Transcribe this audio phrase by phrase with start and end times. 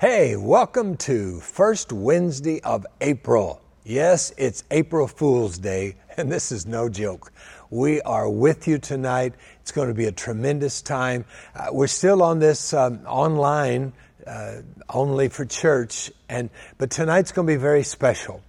[0.00, 3.60] Hey, welcome to First Wednesday of April.
[3.84, 7.32] Yes, it's April Fool's Day, and this is no joke.
[7.70, 9.34] We are with you tonight.
[9.60, 11.26] It's going to be a tremendous time.
[11.54, 13.92] Uh, we're still on this um, online
[14.26, 18.42] uh, only for church, and but tonight's going to be very special.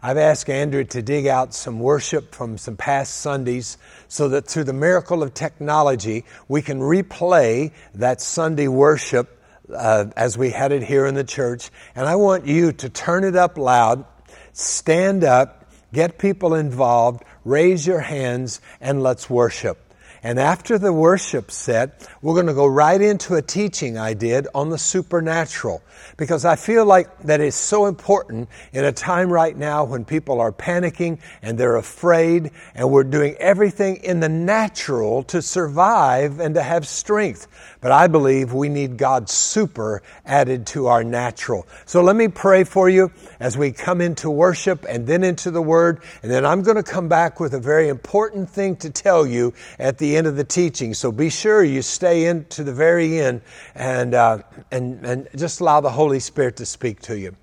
[0.00, 3.76] I've asked Andrew to dig out some worship from some past Sundays
[4.06, 9.40] so that through the miracle of technology, we can replay that Sunday worship
[9.72, 11.70] uh, as we had it here in the church.
[11.94, 14.04] And I want you to turn it up loud,
[14.52, 19.78] stand up, get people involved, raise your hands, and let's worship.
[20.24, 24.46] And after the worship set, we're going to go right into a teaching I did
[24.54, 25.82] on the supernatural.
[26.16, 30.40] Because I feel like that is so important in a time right now when people
[30.40, 36.54] are panicking and they're afraid and we're doing everything in the natural to survive and
[36.54, 37.48] to have strength.
[37.82, 41.66] But I believe we need God's super added to our natural.
[41.84, 45.60] So let me pray for you as we come into worship and then into the
[45.60, 46.00] Word.
[46.22, 49.52] And then I'm going to come back with a very important thing to tell you
[49.80, 50.94] at the end of the teaching.
[50.94, 53.42] So be sure you stay in to the very end
[53.74, 54.38] and, uh,
[54.70, 57.34] and, and just allow the Holy Spirit to speak to you.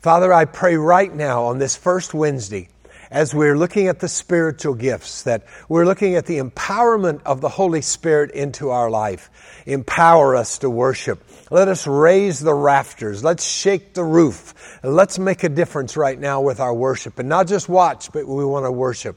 [0.00, 2.68] Father, I pray right now on this first Wednesday
[3.14, 7.48] as we're looking at the spiritual gifts, that we're looking at the empowerment of the
[7.48, 9.30] Holy Spirit into our life.
[9.66, 11.22] Empower us to worship.
[11.48, 13.22] Let us raise the rafters.
[13.22, 14.80] Let's shake the roof.
[14.82, 18.44] Let's make a difference right now with our worship and not just watch, but we
[18.44, 19.16] want to worship.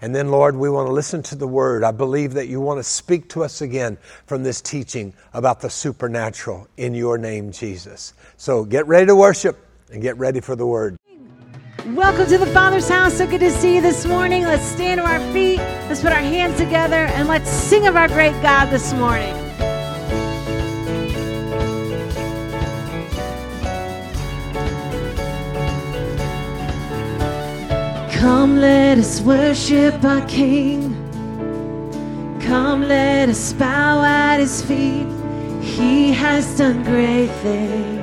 [0.00, 1.82] And then, Lord, we want to listen to the word.
[1.82, 5.70] I believe that you want to speak to us again from this teaching about the
[5.70, 8.14] supernatural in your name, Jesus.
[8.36, 9.58] So get ready to worship
[9.90, 10.96] and get ready for the word.
[11.86, 13.14] Welcome to the Father's house.
[13.14, 14.44] So good to see you this morning.
[14.44, 15.58] Let's stand to our feet.
[15.88, 19.34] Let's put our hands together and let's sing of our great God this morning.
[28.12, 30.94] Come, let us worship our King.
[32.42, 35.08] Come, let us bow at his feet.
[35.60, 38.01] He has done great things.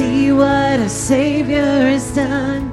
[0.00, 2.72] See what our Savior has done.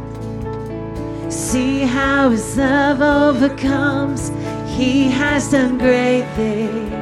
[1.30, 4.32] See how His love overcomes.
[4.78, 6.94] He has done great things.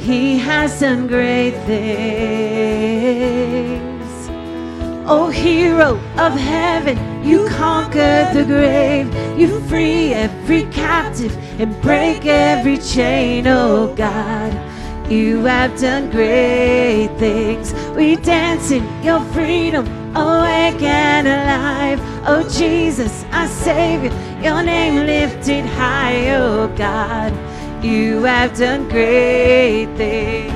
[0.00, 2.30] He has done great things.
[5.08, 9.12] Oh, hero of heaven, you conquered the grave.
[9.36, 14.69] You free every captive and break every chain, oh God.
[15.10, 17.74] You have done great things.
[17.96, 19.84] We dance in your freedom,
[20.14, 21.98] awake and alive.
[22.28, 27.32] Oh Jesus, our Savior, your name lifted high, oh God.
[27.84, 30.54] You have done great things.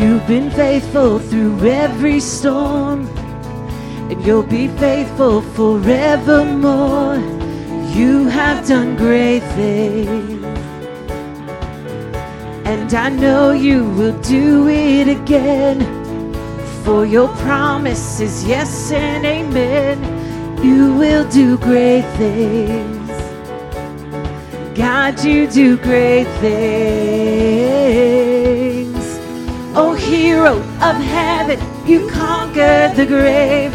[0.00, 3.08] You've been faithful through every storm
[4.10, 7.16] and you'll be faithful forevermore.
[7.94, 10.44] You have done great things,
[12.66, 15.80] and I know you will do it again.
[16.84, 19.98] For your promise is yes and amen.
[20.62, 23.10] You will do great things.
[24.76, 27.36] God, you do great things.
[29.74, 33.74] Oh, hero of heaven, you conquered the grave.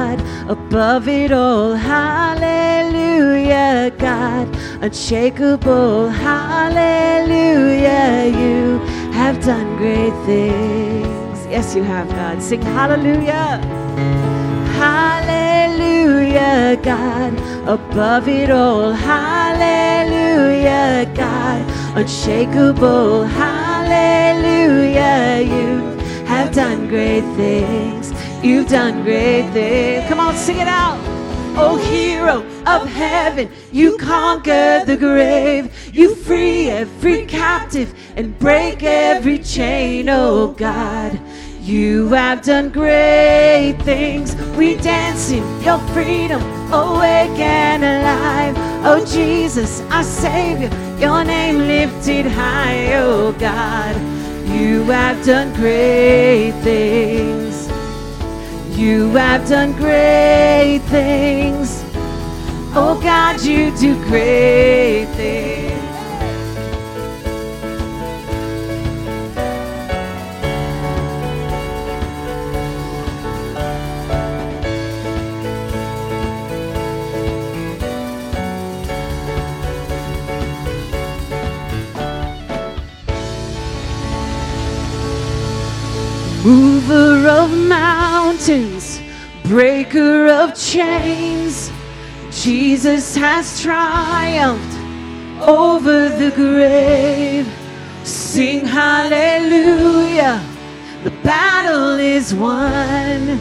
[0.51, 1.73] above it all.
[1.75, 4.53] Hallelujah, God,
[4.83, 6.09] unshakable.
[6.09, 8.79] Hallelujah, you
[9.13, 11.45] have done great things.
[11.47, 12.41] Yes, you have, God.
[12.41, 13.61] Sing hallelujah.
[14.81, 17.33] Hallelujah, God,
[17.77, 18.91] above it all.
[18.91, 21.61] Hallelujah, God,
[21.97, 23.23] unshakable.
[23.43, 25.79] Hallelujah, you
[26.25, 28.00] have done great things.
[28.43, 30.07] You've done great things.
[30.09, 30.97] Come on, sing it out.
[31.53, 35.93] Oh, hero of heaven, you conquered the grave.
[35.93, 41.19] You free every captive and break every chain, oh God.
[41.61, 44.35] You have done great things.
[44.57, 46.41] We dance in your freedom,
[46.73, 48.55] awake and alive.
[48.83, 53.95] Oh Jesus, our Savior, your name lifted high, oh God.
[54.49, 57.50] You have done great things.
[58.77, 61.83] You have done great things.
[62.73, 65.70] Oh God, you do great things.
[86.43, 88.99] Mover of mountains,
[89.43, 91.71] breaker of chains,
[92.31, 94.75] Jesus has triumphed
[95.47, 97.47] over the grave.
[98.03, 100.43] Sing hallelujah,
[101.03, 103.39] the battle is won.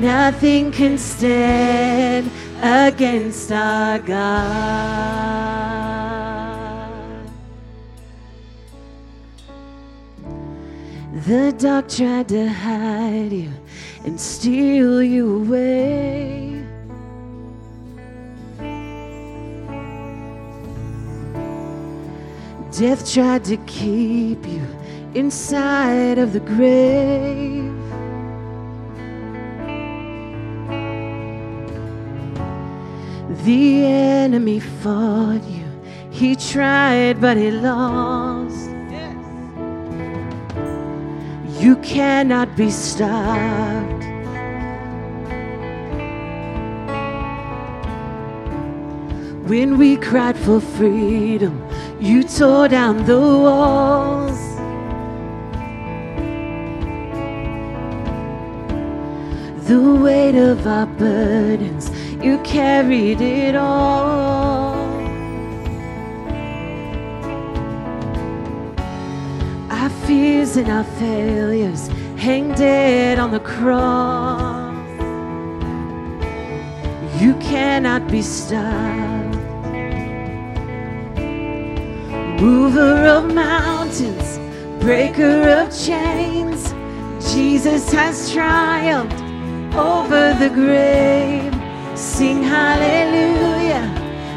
[0.00, 2.30] Nothing can stand
[2.62, 5.40] against our God.
[11.30, 13.52] The dark tried to hide you
[14.04, 16.64] and steal you away.
[22.76, 24.66] Death tried to keep you
[25.14, 27.78] inside of the grave.
[33.44, 35.68] The enemy fought you,
[36.10, 38.69] he tried, but he lost.
[41.60, 44.02] You cannot be stopped.
[49.46, 51.62] When we cried for freedom,
[52.00, 54.40] you tore down the walls.
[59.68, 61.90] The weight of our burdens,
[62.24, 64.79] you carried it all.
[70.10, 71.86] Fears and our failures
[72.16, 74.74] hang dead on the cross.
[77.22, 79.36] You cannot be stopped.
[82.42, 84.40] Mover of mountains,
[84.82, 86.60] breaker of chains,
[87.32, 89.22] Jesus has triumphed
[89.76, 91.54] over the grave.
[91.96, 93.86] Sing hallelujah,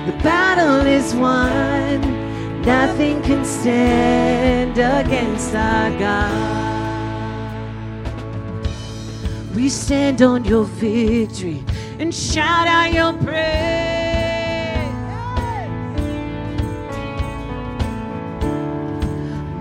[0.06, 2.23] the battle is won.
[2.66, 6.64] Nothing can stand against our God.
[9.54, 11.64] We stand on your victory
[12.00, 13.74] and shout out your praise.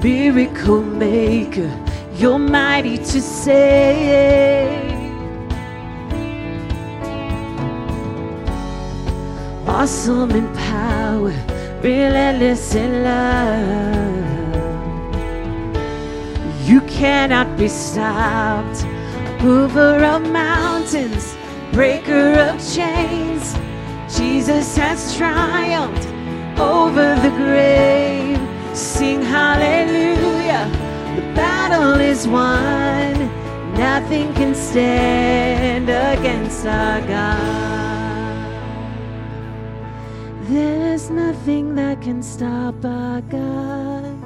[0.03, 1.71] Miracle maker,
[2.15, 4.81] you're mighty to save.
[9.67, 11.33] Awesome in power,
[11.83, 14.33] relentless in love.
[16.69, 18.85] You cannot be stopped.
[19.43, 21.37] Mover of mountains,
[21.73, 23.55] breaker of chains.
[24.17, 26.07] Jesus has triumphed
[26.61, 28.39] over the grave.
[28.77, 30.71] Sing hallelujah.
[31.17, 33.13] The battle is won.
[33.75, 37.82] Nothing can stand against our God.
[40.49, 44.19] There's nothing that can stop our God.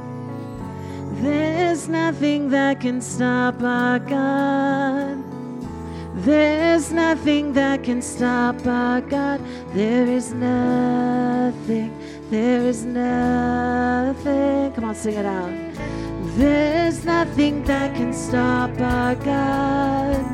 [1.20, 5.22] There's nothing that can stop our God.
[6.24, 9.42] There's nothing that can stop our God.
[9.74, 11.92] There is nothing.
[12.30, 14.72] There is nothing.
[14.72, 15.52] Come on, sing it out.
[16.38, 20.24] There's nothing that can stop our God.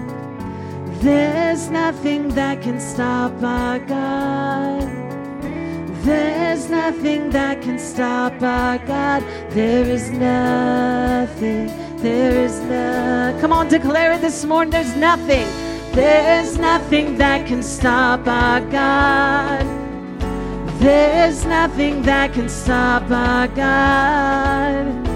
[1.02, 5.01] There's nothing that can stop our God.
[6.04, 9.22] There's nothing that can stop our God.
[9.50, 11.68] There is nothing.
[11.98, 13.38] There is no.
[13.40, 14.72] Come on, declare it this morning.
[14.72, 15.46] There's nothing.
[15.92, 19.64] There's nothing that can stop our God.
[20.80, 25.06] There's nothing that can stop our God.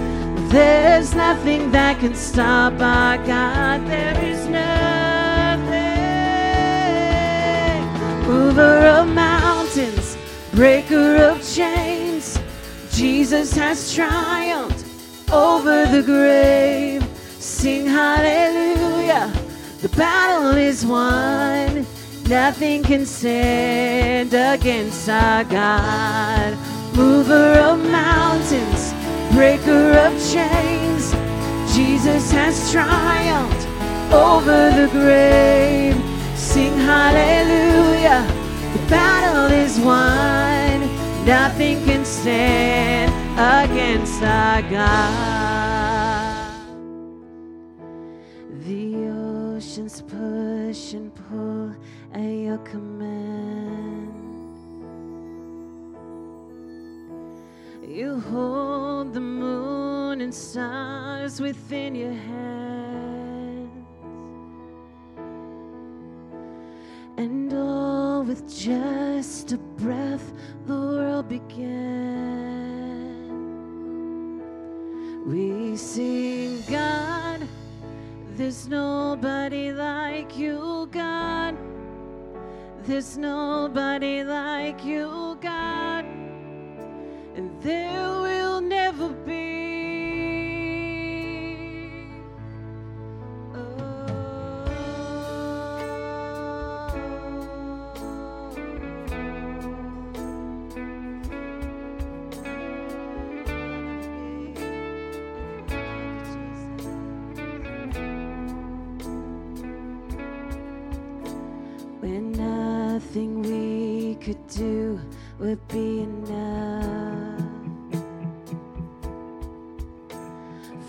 [0.49, 3.85] There's nothing that can stop our God.
[3.87, 4.96] There is nothing.
[10.57, 12.39] Breaker of chains.
[12.89, 14.83] Jesus has triumphed
[15.31, 17.03] over the grave.
[17.37, 19.31] Sing hallelujah.
[19.83, 21.85] The battle is won.
[22.27, 26.57] Nothing can stand against our God.
[26.95, 28.93] Mover of mountains,
[29.35, 31.11] breaker of chains.
[31.75, 33.67] Jesus has triumphed
[34.11, 35.95] over the grave.
[36.35, 38.25] Sing hallelujah,
[38.73, 40.81] the battle is won.
[41.25, 46.37] Nothing can stand against our God.
[48.65, 49.07] The
[49.55, 51.75] oceans push and pull
[52.13, 54.13] at your command.
[57.87, 62.86] You hold the moon and stars within your hands.
[67.17, 70.31] And all with just a breath,
[70.67, 71.97] the world began.
[75.25, 77.41] We sing, God,
[78.35, 81.57] there's nobody like you, God.
[82.83, 86.05] There's nobody like you, God.
[87.35, 89.46] And there will never be.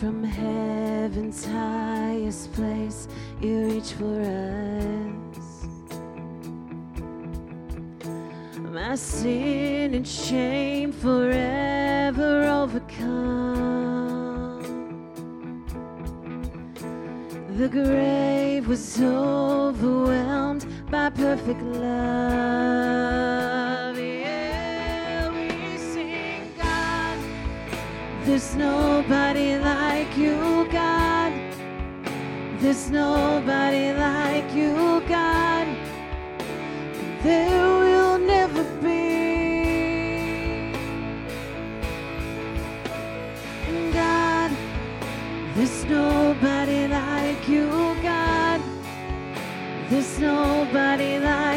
[0.08, 3.08] From heaven's highest place,
[3.42, 5.66] you reach for us.
[8.72, 13.02] My sin and shame forever overcome.
[17.58, 23.37] The grave was overwhelmed by perfect love.
[28.28, 31.32] There's nobody like you, God.
[32.60, 35.66] There's nobody like you, God.
[37.22, 40.74] There will never be.
[43.66, 44.50] And God,
[45.54, 48.60] there's nobody like you, God.
[49.88, 51.47] There's nobody like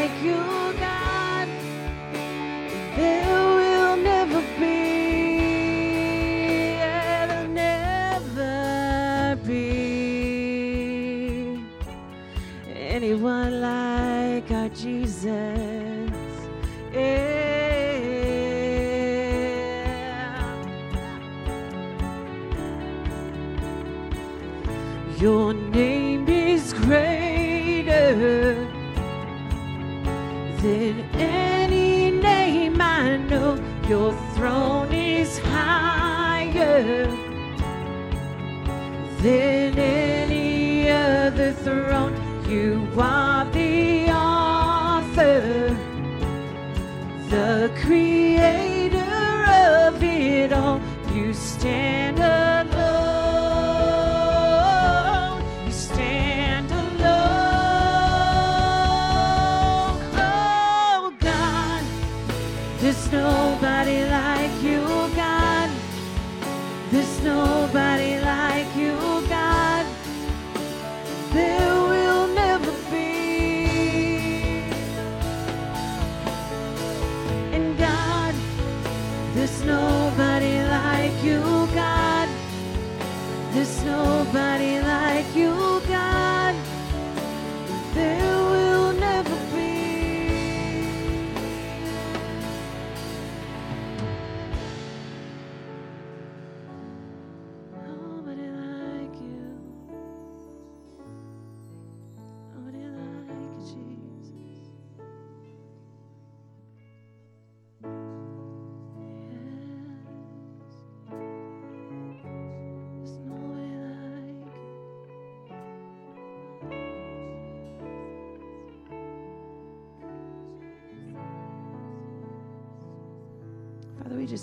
[62.82, 64.82] there's nobody like you,
[65.14, 65.70] God.
[66.90, 67.61] There's nobody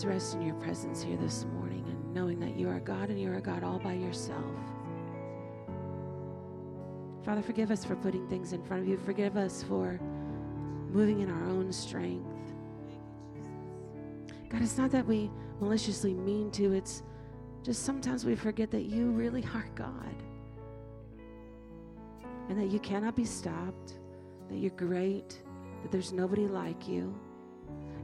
[0.10, 3.32] rest in your presence here this morning and knowing that you are God and you
[3.32, 4.44] are God all by yourself.
[7.24, 8.98] Father, forgive us for putting things in front of you.
[8.98, 10.00] Forgive us for
[10.90, 12.26] moving in our own strength.
[14.50, 17.04] God, it's not that we maliciously mean to, it's
[17.62, 20.16] just sometimes we forget that you really are God
[22.50, 24.00] and that you cannot be stopped,
[24.50, 25.40] that you're great,
[25.84, 27.14] that there's nobody like you.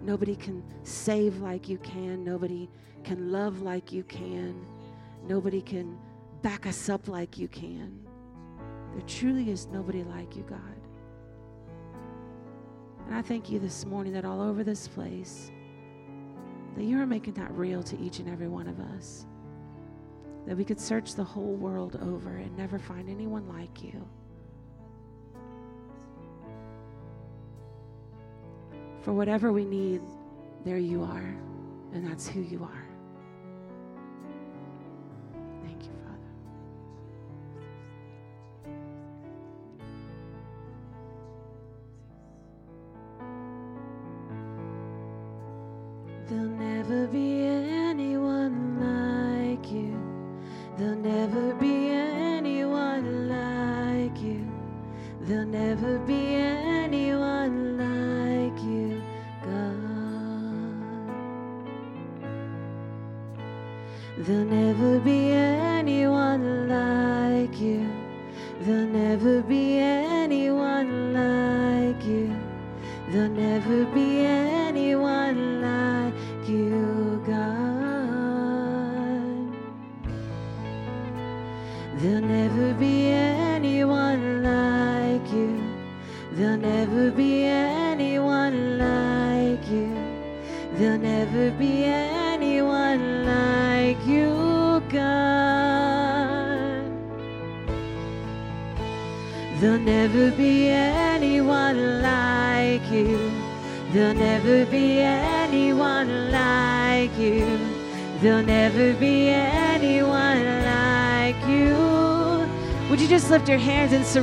[0.05, 2.23] Nobody can save like you can.
[2.23, 2.69] Nobody
[3.03, 4.63] can love like you can.
[5.27, 5.97] Nobody can
[6.43, 8.05] back us up like you can.
[8.93, 10.59] There truly is nobody like you, God.
[13.07, 15.51] And I thank you this morning that all over this place,
[16.75, 19.25] that you are making that real to each and every one of us.
[20.45, 24.07] That we could search the whole world over and never find anyone like you.
[29.05, 30.01] For whatever we need,
[30.65, 31.35] there you are,
[31.93, 32.84] and that's who you are.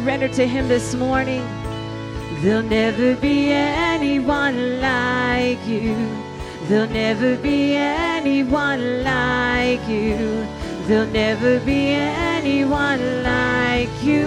[0.02, 1.42] Surrender to Him this morning?
[2.42, 5.94] There'll never be anyone like you.
[6.66, 10.44] There'll never be anyone like you.
[10.86, 14.26] There'll never be anyone like you.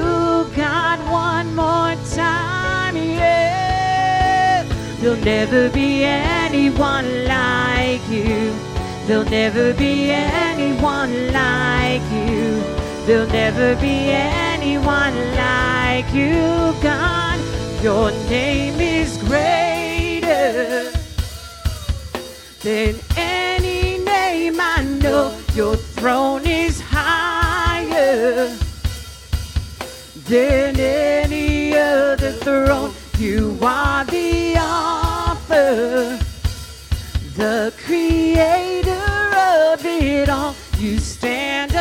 [0.56, 4.64] God, one more time, yeah.
[5.02, 8.56] There'll never be anyone like you.
[9.08, 12.64] There'll never be anyone like you.
[13.06, 14.45] There'll never be anyone
[15.96, 17.40] like you, God.
[17.82, 20.92] Your name is greater
[22.62, 25.38] than any name I know.
[25.54, 28.48] Your throne is higher
[30.26, 32.92] than any other throne.
[33.20, 36.20] You are the author,
[37.36, 38.92] the creator
[39.72, 40.56] of it all.
[40.80, 41.75] You stand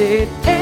[0.00, 0.59] than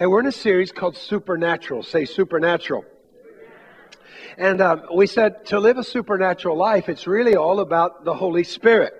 [0.00, 1.82] And we're in a series called Supernatural.
[1.82, 2.86] Say supernatural.
[4.38, 8.42] And um, we said to live a supernatural life, it's really all about the Holy
[8.42, 8.94] Spirit.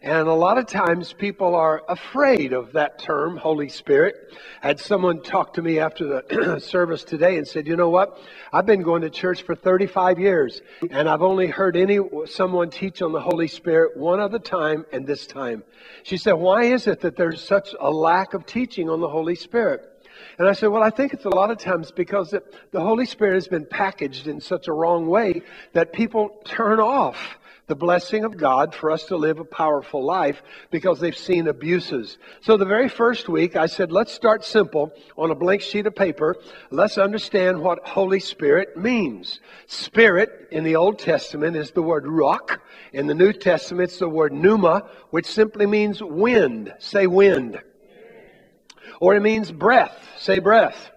[0.00, 4.14] And a lot of times people are afraid of that term, Holy Spirit.
[4.62, 8.16] I had someone talk to me after the service today and said, you know what?
[8.52, 13.02] I've been going to church for 35 years and I've only heard any, someone teach
[13.02, 15.64] on the Holy Spirit one other time and this time.
[16.04, 19.34] She said, why is it that there's such a lack of teaching on the Holy
[19.34, 19.90] Spirit?
[20.38, 23.06] And I said, well, I think it's a lot of times because the, the Holy
[23.06, 28.24] Spirit has been packaged in such a wrong way that people turn off the blessing
[28.24, 32.18] of God for us to live a powerful life because they've seen abuses.
[32.42, 35.94] So the very first week, I said, let's start simple on a blank sheet of
[35.94, 36.36] paper.
[36.70, 39.40] Let's understand what Holy Spirit means.
[39.66, 42.58] Spirit in the Old Testament is the word ruach.
[42.92, 46.72] In the New Testament, it's the word pneuma, which simply means wind.
[46.78, 47.60] Say wind.
[49.00, 49.96] Or it means breath.
[50.18, 50.90] Say breath.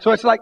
[0.00, 0.40] So it's like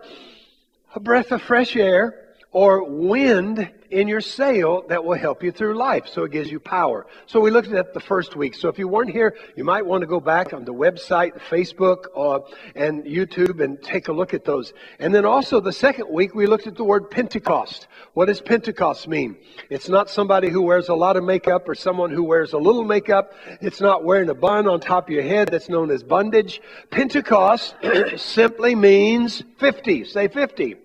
[0.94, 5.74] a breath of fresh air or wind in your sail that will help you through
[5.78, 6.08] life.
[6.08, 7.06] So it gives you power.
[7.26, 8.54] So we looked at the first week.
[8.54, 12.06] So if you weren't here, you might want to go back on the website, Facebook,
[12.16, 12.40] uh,
[12.74, 14.72] and YouTube and take a look at those.
[14.98, 17.86] And then also the second week, we looked at the word Pentecost.
[18.14, 19.36] What does Pentecost mean?
[19.70, 22.84] It's not somebody who wears a lot of makeup or someone who wears a little
[22.84, 23.32] makeup.
[23.60, 26.60] It's not wearing a bun on top of your head that's known as bondage.
[26.90, 27.76] Pentecost
[28.16, 30.04] simply means 50.
[30.04, 30.83] Say 50.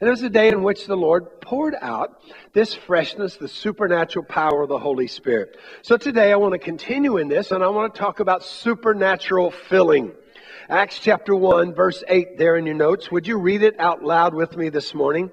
[0.00, 2.20] And it was a day in which the Lord poured out
[2.52, 5.56] this freshness, the supernatural power of the Holy Spirit.
[5.82, 9.50] So today I want to continue in this and I want to talk about supernatural
[9.50, 10.12] filling.
[10.68, 13.10] Acts chapter 1, verse 8, there in your notes.
[13.10, 15.30] Would you read it out loud with me this morning?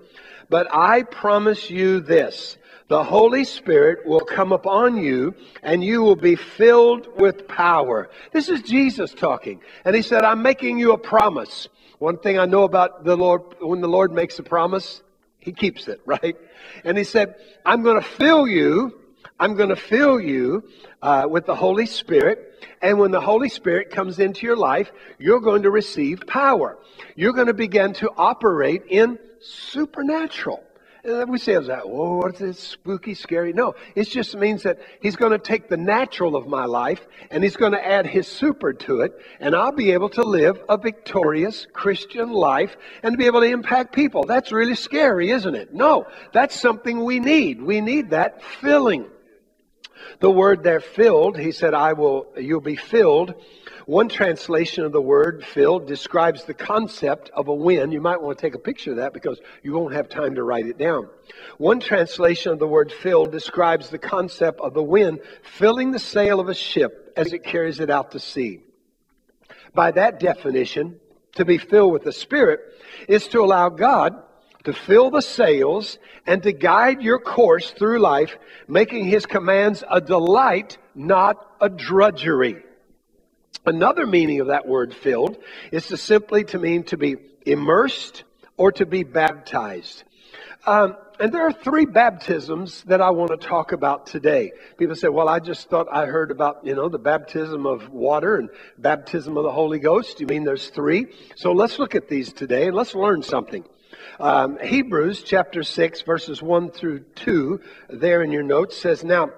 [0.50, 6.16] But I promise you this the Holy Spirit will come upon you and you will
[6.16, 8.10] be filled with power.
[8.32, 9.62] This is Jesus talking.
[9.86, 11.70] And he said, I'm making you a promise.
[12.04, 15.02] One thing I know about the Lord, when the Lord makes a promise,
[15.40, 16.36] he keeps it, right?
[16.84, 17.36] And he said,
[17.66, 19.00] I'm going to fill you,
[19.40, 20.68] I'm going to fill you
[21.02, 22.68] uh, with the Holy Spirit.
[22.82, 26.78] And when the Holy Spirit comes into your life, you're going to receive power.
[27.16, 30.62] You're going to begin to operate in supernatural.
[31.06, 33.52] We say, that, whoa, what's this spooky, scary?
[33.52, 37.44] No, it just means that he's going to take the natural of my life and
[37.44, 40.78] he's going to add his super to it, and I'll be able to live a
[40.78, 44.24] victorious Christian life and be able to impact people.
[44.24, 45.74] That's really scary, isn't it?
[45.74, 47.62] No, that's something we need.
[47.62, 49.08] We need that filling.
[50.22, 53.34] The word there, filled, he said, I will, you'll be filled
[53.86, 57.94] one translation of the word filled describes the concept of a wind.
[57.94, 60.44] You might want to take a picture of that because you won't have time to
[60.44, 61.10] write it down.
[61.58, 66.40] One translation of the word filled describes the concept of the wind filling the sail
[66.40, 68.62] of a ship as it carries it out to sea.
[69.74, 71.00] By that definition,
[71.36, 72.60] to be filled with the Spirit
[73.08, 74.16] is to allow God
[74.64, 80.00] to fill the sails and to guide your course through life, making his commands a
[80.00, 82.64] delight, not a drudgery.
[83.66, 85.38] Another meaning of that word filled
[85.72, 88.24] is to simply to mean to be immersed
[88.58, 90.04] or to be baptized.
[90.66, 94.52] Um, and there are three baptisms that I want to talk about today.
[94.78, 98.38] People say, well, I just thought I heard about, you know, the baptism of water
[98.38, 100.20] and baptism of the Holy Ghost.
[100.20, 101.08] You mean there's three?
[101.36, 103.64] So let's look at these today and let's learn something.
[104.20, 109.32] Um, Hebrews chapter 6, verses 1 through 2, there in your notes says, Now,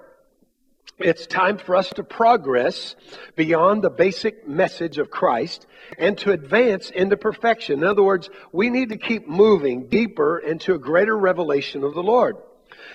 [0.97, 2.95] it's time for us to progress
[3.35, 5.67] beyond the basic message of Christ
[5.97, 7.79] and to advance into perfection.
[7.79, 12.03] In other words, we need to keep moving deeper into a greater revelation of the
[12.03, 12.37] Lord.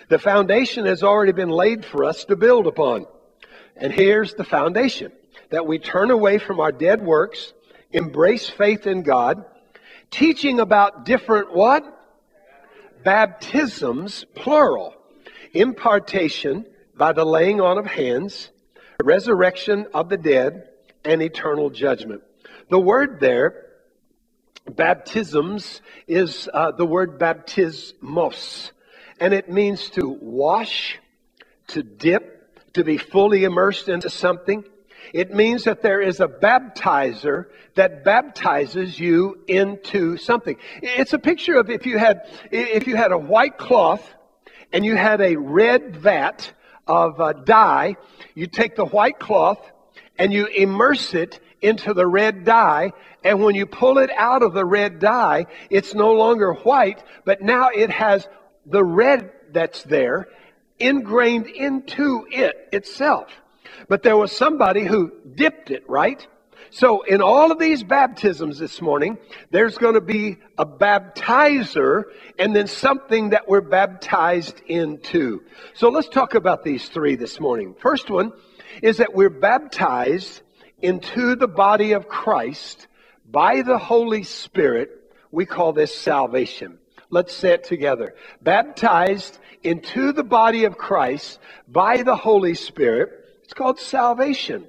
[0.08, 3.06] The foundation has already been laid for us to build upon.
[3.76, 5.12] And here's the foundation
[5.50, 7.52] that we turn away from our dead works,
[7.92, 9.44] embrace faith in God,
[10.10, 11.84] teaching about different what?
[13.04, 14.94] Baptisms, plural,
[15.52, 16.66] impartation,
[17.00, 18.50] by the laying on of hands,
[19.02, 20.68] resurrection of the dead,
[21.02, 22.22] and eternal judgment.
[22.68, 23.68] The word there,
[24.70, 28.72] baptisms, is uh, the word baptismos,
[29.18, 30.98] and it means to wash,
[31.68, 34.62] to dip, to be fully immersed into something.
[35.14, 40.58] It means that there is a baptizer that baptizes you into something.
[40.82, 44.06] It's a picture of if you had if you had a white cloth
[44.70, 46.52] and you had a red vat
[46.90, 47.96] of uh, dye,
[48.34, 49.60] you take the white cloth
[50.18, 52.92] and you immerse it into the red dye.
[53.22, 57.42] And when you pull it out of the red dye, it's no longer white, but
[57.42, 58.28] now it has
[58.66, 60.28] the red that's there
[60.80, 63.30] ingrained into it itself.
[63.88, 66.26] But there was somebody who dipped it, right?
[66.72, 69.18] So, in all of these baptisms this morning,
[69.50, 72.04] there's going to be a baptizer
[72.38, 75.42] and then something that we're baptized into.
[75.74, 77.74] So, let's talk about these three this morning.
[77.80, 78.32] First one
[78.82, 80.42] is that we're baptized
[80.80, 82.86] into the body of Christ
[83.28, 84.90] by the Holy Spirit.
[85.32, 86.78] We call this salvation.
[87.10, 88.14] Let's say it together.
[88.40, 93.10] Baptized into the body of Christ by the Holy Spirit.
[93.42, 94.66] It's called salvation.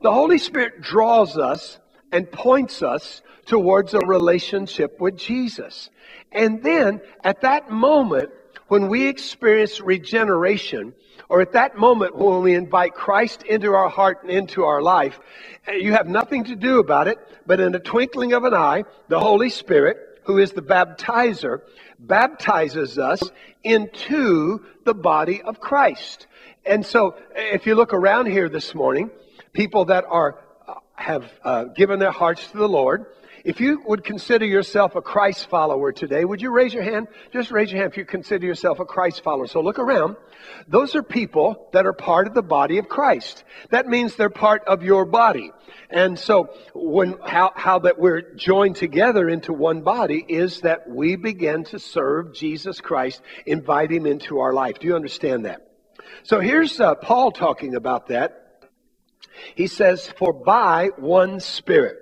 [0.00, 1.78] The Holy Spirit draws us
[2.10, 5.90] and points us towards a relationship with Jesus.
[6.30, 8.30] And then at that moment,
[8.68, 10.94] when we experience regeneration,
[11.28, 15.18] or at that moment when we invite Christ into our heart and into our life,
[15.66, 18.84] eh, you have nothing to do about it, but in a twinkling of an eye,
[19.08, 21.60] the Holy Spirit, who is the baptizer,
[21.98, 23.22] baptizes us
[23.64, 26.26] into the body of Christ.
[26.64, 29.10] And so, if you look around here this morning,
[29.52, 33.06] people that are uh, have uh, given their hearts to the Lord,
[33.44, 37.08] if you would consider yourself a Christ follower today, would you raise your hand?
[37.32, 39.48] Just raise your hand if you consider yourself a Christ follower.
[39.48, 40.16] So look around.
[40.68, 43.42] Those are people that are part of the body of Christ.
[43.70, 45.50] That means they're part of your body.
[45.90, 51.16] And so when, how, how that we're joined together into one body is that we
[51.16, 54.78] begin to serve Jesus Christ, invite him into our life.
[54.78, 55.66] Do you understand that?
[56.22, 58.41] So here's uh, Paul talking about that.
[59.54, 61.98] He says, for by one spirit.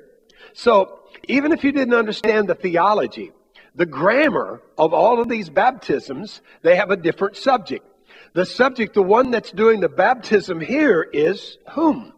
[0.52, 3.32] So even if you didn't understand the theology,
[3.74, 7.86] the grammar of all of these baptisms, they have a different subject.
[8.32, 12.12] The subject, the one that's doing the baptism here is whom?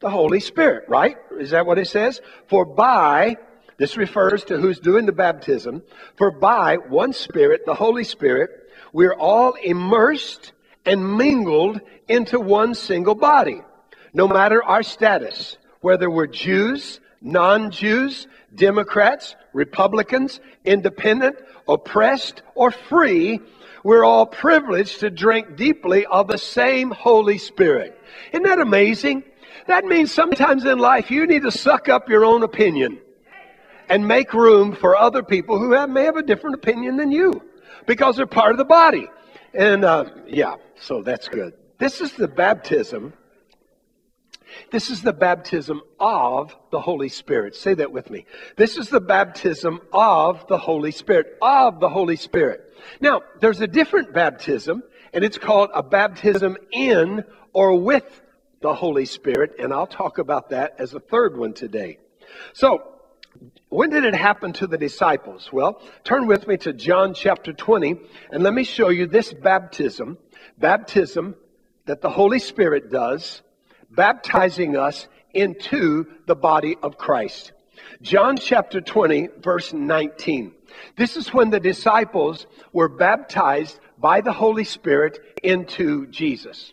[0.00, 1.16] The Holy Spirit, right?
[1.38, 2.20] Is that what it says?
[2.48, 3.36] For by,
[3.76, 5.82] this refers to who's doing the baptism,
[6.16, 8.50] for by one Spirit, the Holy Spirit,
[8.92, 10.52] we're all immersed
[10.86, 13.62] and mingled into one single body,
[14.14, 21.36] no matter our status, whether we're Jews, non Jews, Democrats, Republicans, independent,
[21.68, 23.40] oppressed, or free,
[23.82, 27.98] we're all privileged to drink deeply of the same Holy Spirit.
[28.32, 29.24] Isn't that amazing?
[29.66, 32.98] That means sometimes in life you need to suck up your own opinion
[33.88, 37.42] and make room for other people who have, may have a different opinion than you
[37.86, 39.08] because they're part of the body.
[39.52, 41.54] And uh, yeah, so that's good.
[41.78, 43.12] This is the baptism
[44.70, 47.54] this is the baptism of the Holy Spirit.
[47.54, 48.26] Say that with me.
[48.56, 51.36] This is the baptism of the Holy Spirit.
[51.40, 52.72] Of the Holy Spirit.
[53.00, 58.22] Now, there's a different baptism, and it's called a baptism in or with
[58.60, 61.98] the Holy Spirit, and I'll talk about that as a third one today.
[62.54, 62.82] So,
[63.68, 65.50] when did it happen to the disciples?
[65.52, 67.96] Well, turn with me to John chapter 20,
[68.30, 70.18] and let me show you this baptism.
[70.58, 71.36] Baptism
[71.86, 73.42] that the Holy Spirit does
[73.94, 77.52] baptizing us into the body of Christ.
[78.02, 80.52] John chapter 20, verse 19.
[80.96, 86.72] This is when the disciples were baptized by the Holy Spirit into Jesus.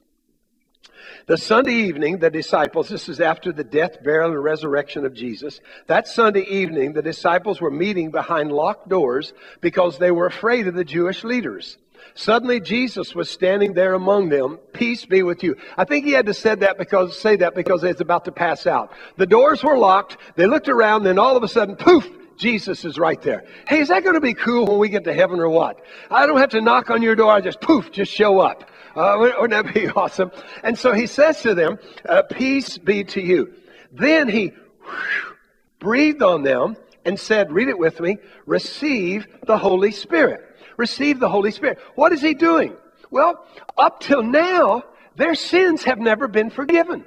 [1.28, 5.60] The Sunday evening, the disciples, this is after the death, burial, and resurrection of Jesus.
[5.88, 10.74] That Sunday evening, the disciples were meeting behind locked doors because they were afraid of
[10.74, 11.78] the Jewish leaders.
[12.14, 14.60] Suddenly Jesus was standing there among them.
[14.74, 15.56] Peace be with you.
[15.78, 18.68] I think he had to say that because say that because it's about to pass
[18.68, 18.92] out.
[19.18, 20.18] The doors were locked.
[20.36, 23.46] They looked around, then all of a sudden, poof, Jesus is right there.
[23.68, 25.80] Hey, is that going to be cool when we get to heaven or what?
[26.10, 27.32] I don't have to knock on your door.
[27.32, 28.70] I just poof, just show up.
[28.96, 30.32] Uh, wouldn't that be awesome?
[30.64, 33.54] And so he says to them, uh, peace be to you.
[33.92, 35.36] Then he whew,
[35.80, 40.51] breathed on them and said, read it with me, receive the Holy Spirit
[40.82, 41.78] receive the Holy Spirit.
[41.96, 42.76] What is he doing?
[43.12, 43.46] Well,
[43.78, 44.84] up till now,
[45.16, 47.06] their sins have never been forgiven.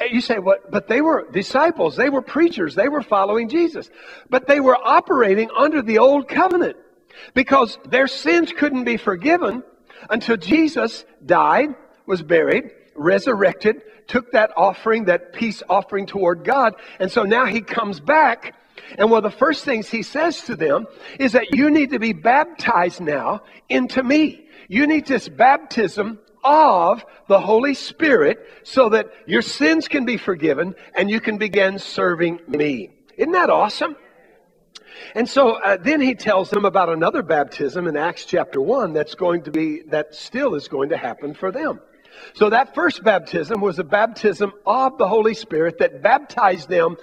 [0.00, 0.70] You say, what?
[0.70, 1.96] But they were disciples.
[1.96, 2.74] They were preachers.
[2.74, 3.90] They were following Jesus.
[4.30, 6.76] But they were operating under the old covenant
[7.34, 9.62] because their sins couldn't be forgiven
[10.08, 11.74] until Jesus died,
[12.06, 16.74] was buried, resurrected, took that offering, that peace offering toward God.
[16.98, 18.54] And so now he comes back
[18.98, 20.86] and one of the first things he says to them
[21.18, 24.46] is that you need to be baptized now into me.
[24.68, 30.74] You need this baptism of the Holy Spirit so that your sins can be forgiven
[30.96, 32.90] and you can begin serving me.
[33.16, 33.96] Isn't that awesome?
[35.14, 39.14] And so uh, then he tells them about another baptism in Acts chapter 1 that's
[39.14, 41.80] going to be, that still is going to happen for them.
[42.34, 46.96] So that first baptism was a baptism of the Holy Spirit that baptized them,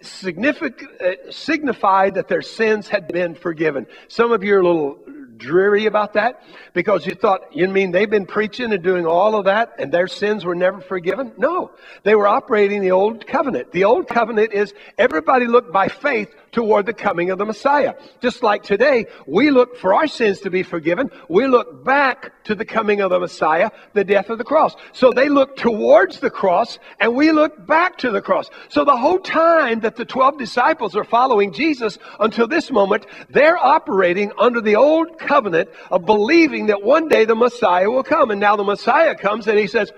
[0.00, 3.86] uh, signified that their sins had been forgiven.
[4.08, 4.98] Some of you are a little
[5.36, 9.44] dreary about that because you thought, you mean they've been preaching and doing all of
[9.46, 11.32] that and their sins were never forgiven?
[11.36, 11.70] No.
[12.02, 13.72] They were operating the old covenant.
[13.72, 17.94] The old covenant is everybody looked by faith toward the coming of the Messiah.
[18.22, 21.10] Just like today, we look for our sins to be forgiven.
[21.28, 24.74] We look back to the coming of the Messiah, the death of the cross.
[24.92, 28.48] So they look towards the cross and we look back to the cross.
[28.70, 33.58] So the whole time that the 12 disciples are following Jesus until this moment, they're
[33.58, 38.30] operating under the old covenant of believing that one day the Messiah will come.
[38.30, 39.92] And now the Messiah comes and he says,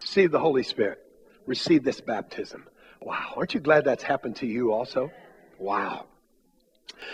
[0.00, 0.98] receive the Holy Spirit.
[1.46, 2.64] Receive this baptism.
[3.00, 3.34] Wow.
[3.36, 5.10] Aren't you glad that's happened to you also?
[5.58, 6.06] Wow.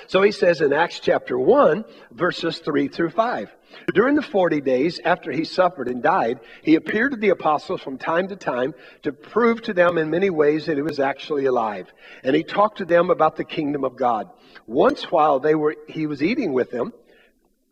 [0.07, 3.57] So he says in Acts chapter 1, verses 3 through 5.
[3.95, 7.99] During the 40 days after he suffered and died, he appeared to the apostles from
[7.99, 11.93] time to time to prove to them in many ways that he was actually alive.
[12.25, 14.31] And he talked to them about the kingdom of God.
[14.67, 16.93] Once while they were, he was eating with them,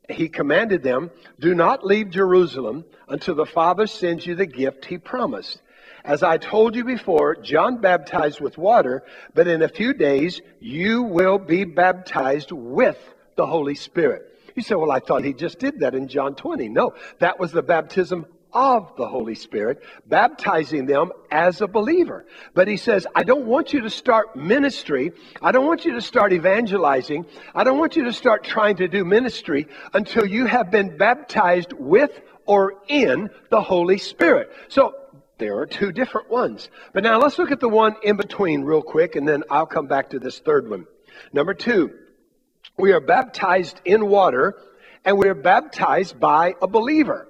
[0.09, 4.99] he commanded them, Do not leave Jerusalem until the Father sends you the gift he
[4.99, 5.61] promised.
[6.05, 11.03] As I told you before, John baptized with water, but in a few days you
[11.03, 12.99] will be baptized with
[13.37, 14.25] the Holy Spirit.
[14.55, 16.69] You say, well, I thought he just did that in John 20.
[16.69, 18.27] No, that was the baptism
[18.59, 22.27] of the Holy Spirit, baptizing them as a believer.
[22.55, 25.13] But he says, I don't want you to start ministry.
[25.41, 27.27] I don't want you to start evangelizing.
[27.55, 31.73] I don't want you to start trying to do ministry until you have been baptized
[31.73, 32.11] with
[32.47, 34.51] or in the Holy Spirit.
[34.67, 34.93] So
[35.39, 36.69] there are two different ones.
[36.93, 39.87] But now let's look at the one in between real quick, and then I'll come
[39.87, 40.89] back to this third one.
[41.33, 41.93] Number two,
[42.77, 44.57] we are baptized in water,
[45.05, 47.28] and we are baptized by a believer.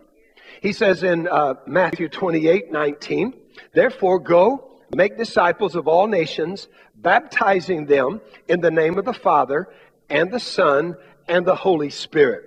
[0.61, 3.35] He says in uh, Matthew 28 19,
[3.73, 9.68] Therefore, go make disciples of all nations, baptizing them in the name of the Father,
[10.09, 10.97] and the Son,
[11.29, 12.44] and the Holy Spirit.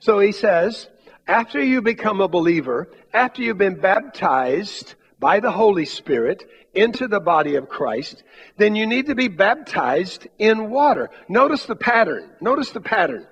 [0.00, 0.88] So he says,
[1.26, 7.20] after you become a believer, after you've been baptized by the Holy Spirit into the
[7.20, 8.22] body of Christ,
[8.56, 11.10] then you need to be baptized in water.
[11.28, 12.30] Notice the pattern.
[12.40, 13.26] Notice the pattern.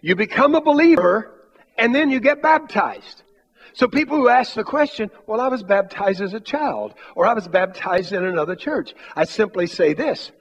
[0.00, 1.32] You become a believer
[1.76, 3.22] and then you get baptized.
[3.72, 7.34] So people who ask the question, well, I was baptized as a child or I
[7.34, 8.94] was baptized in another church.
[9.14, 10.32] I simply say this.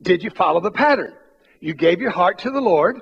[0.00, 1.14] Did you follow the pattern?
[1.60, 3.00] You gave your heart to the Lord.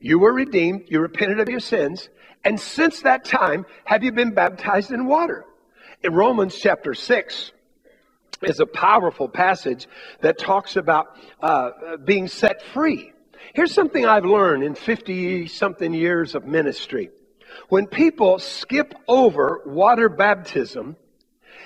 [0.00, 0.84] You were redeemed.
[0.88, 2.08] You repented of your sins.
[2.44, 5.44] And since that time, have you been baptized in water?
[6.02, 7.52] In Romans chapter 6
[8.42, 9.88] is a powerful passage
[10.20, 13.12] that talks about uh, being set free.
[13.54, 17.10] Here's something I've learned in 50 something years of ministry.
[17.68, 20.96] When people skip over water baptism,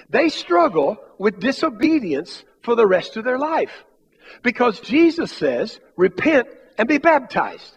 [0.09, 3.85] they struggle with disobedience for the rest of their life.
[4.43, 7.77] Because Jesus says, repent and be baptized.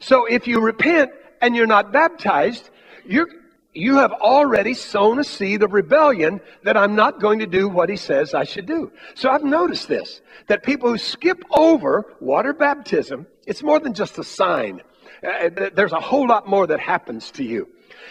[0.00, 2.68] So if you repent and you're not baptized,
[3.06, 3.28] you're,
[3.72, 7.88] you have already sown a seed of rebellion that I'm not going to do what
[7.88, 8.92] he says I should do.
[9.14, 14.18] So I've noticed this, that people who skip over water baptism, it's more than just
[14.18, 14.82] a sign.
[15.24, 17.68] Uh, there's a whole lot more that happens to you.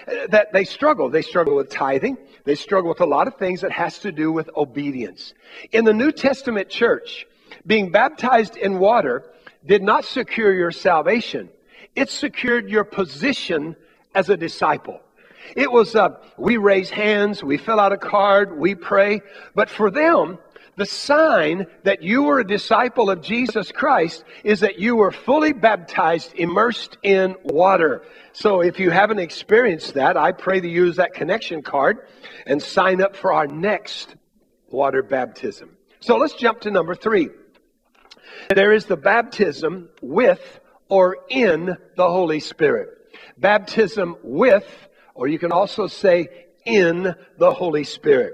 [0.07, 1.09] Uh, that they struggle.
[1.09, 2.17] They struggle with tithing.
[2.45, 5.33] They struggle with a lot of things that has to do with obedience.
[5.71, 7.27] In the New Testament church,
[7.65, 9.23] being baptized in water
[9.65, 11.49] did not secure your salvation.
[11.95, 13.75] It secured your position
[14.15, 14.99] as a disciple.
[15.55, 19.21] It was, uh, we raise hands, we fill out a card, we pray.
[19.53, 20.39] But for them,
[20.75, 25.53] the sign that you were a disciple of Jesus Christ is that you were fully
[25.53, 28.03] baptized, immersed in water.
[28.33, 32.07] So if you haven't experienced that, I pray to use that connection card
[32.45, 34.15] and sign up for our next
[34.69, 35.77] water baptism.
[35.99, 37.29] So let's jump to number three.
[38.53, 40.59] There is the baptism with
[40.89, 42.89] or in the Holy Spirit.
[43.37, 44.67] Baptism with
[45.15, 48.33] or you can also say in the Holy Spirit.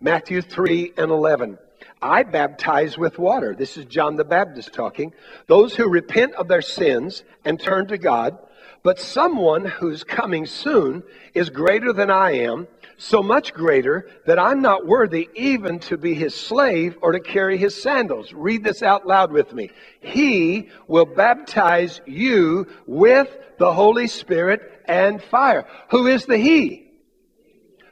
[0.00, 1.58] Matthew 3 and 11.
[2.00, 3.54] I baptize with water.
[3.54, 5.12] This is John the Baptist talking.
[5.46, 8.38] Those who repent of their sins and turn to God,
[8.82, 11.02] but someone who's coming soon
[11.34, 16.14] is greater than I am, so much greater that I'm not worthy even to be
[16.14, 18.32] his slave or to carry his sandals.
[18.32, 19.70] Read this out loud with me.
[20.00, 25.66] He will baptize you with the Holy Spirit and fire.
[25.90, 26.90] Who is the He?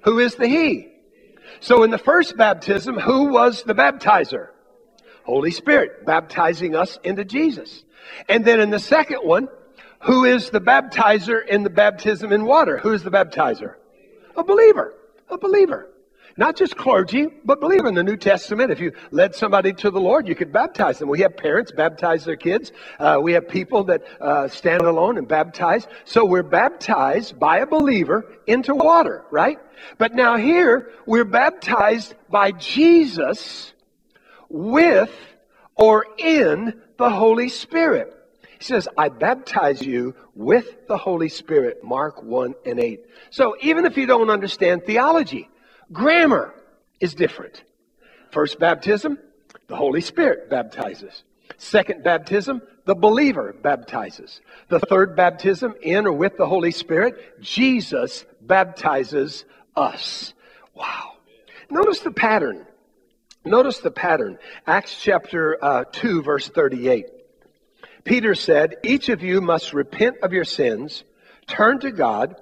[0.05, 0.96] Who is the He?
[1.61, 4.49] So in the first baptism, who was the baptizer?
[5.25, 7.85] Holy Spirit, baptizing us into Jesus.
[8.29, 9.49] And then in the second one,
[10.03, 12.79] who is the baptizer in the baptism in water?
[12.79, 13.75] Who is the baptizer?
[14.37, 14.95] A believer.
[15.29, 15.89] A believer.
[16.39, 18.71] Not just clergy, but believe in the New Testament.
[18.71, 21.09] If you led somebody to the Lord, you could baptize them.
[21.09, 22.73] We have parents baptize their kids.
[22.99, 25.87] Uh, we have people that uh, stand alone and baptize.
[26.05, 29.59] So we're baptized by a believer into water, right?
[29.97, 33.73] But now here, we're baptized by Jesus
[34.51, 35.15] with
[35.75, 38.13] or in the Holy Spirit.
[38.59, 43.01] He says, I baptize you with the Holy Spirit, Mark 1 and 8.
[43.31, 45.49] So even if you don't understand theology,
[45.93, 46.55] Grammar
[47.01, 47.63] is different.
[48.31, 49.19] First baptism,
[49.69, 51.23] the Holy Spirit baptizes.
[51.59, 54.41] Second baptism, the believer baptizes.
[54.69, 60.35] The third baptism, in or with the Holy Spirit, Jesus baptizes us.
[60.75, 61.13] Wow.
[61.71, 62.67] Notice the pattern.
[63.45, 64.39] Notice the pattern.
[64.67, 67.07] Acts chapter uh, 2, verse 38.
[68.05, 71.05] Peter said, Each of you must repent of your sins,
[71.47, 72.37] turn to God,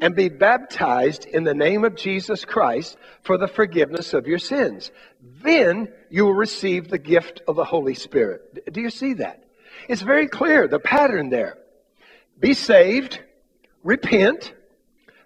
[0.00, 4.90] and be baptized in the name of Jesus Christ for the forgiveness of your sins.
[5.42, 8.72] Then you will receive the gift of the Holy Spirit.
[8.72, 9.44] Do you see that?
[9.88, 11.58] It's very clear, the pattern there.
[12.38, 13.20] Be saved,
[13.82, 14.54] repent,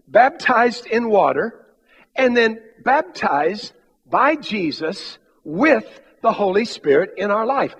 [0.09, 1.67] baptized in water,
[2.15, 3.73] and then baptized
[4.07, 7.75] by Jesus with the Holy Spirit in our life.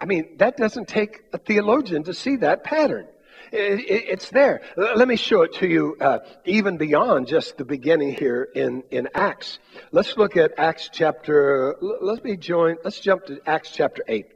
[0.00, 3.06] I mean, that doesn't take a theologian to see that pattern.
[3.52, 4.62] It's there.
[4.76, 9.08] Let me show it to you uh, even beyond just the beginning here in, in
[9.14, 9.58] Acts.
[9.92, 14.26] Let's look at Acts chapter, let me join, let's jump to Acts chapter 8.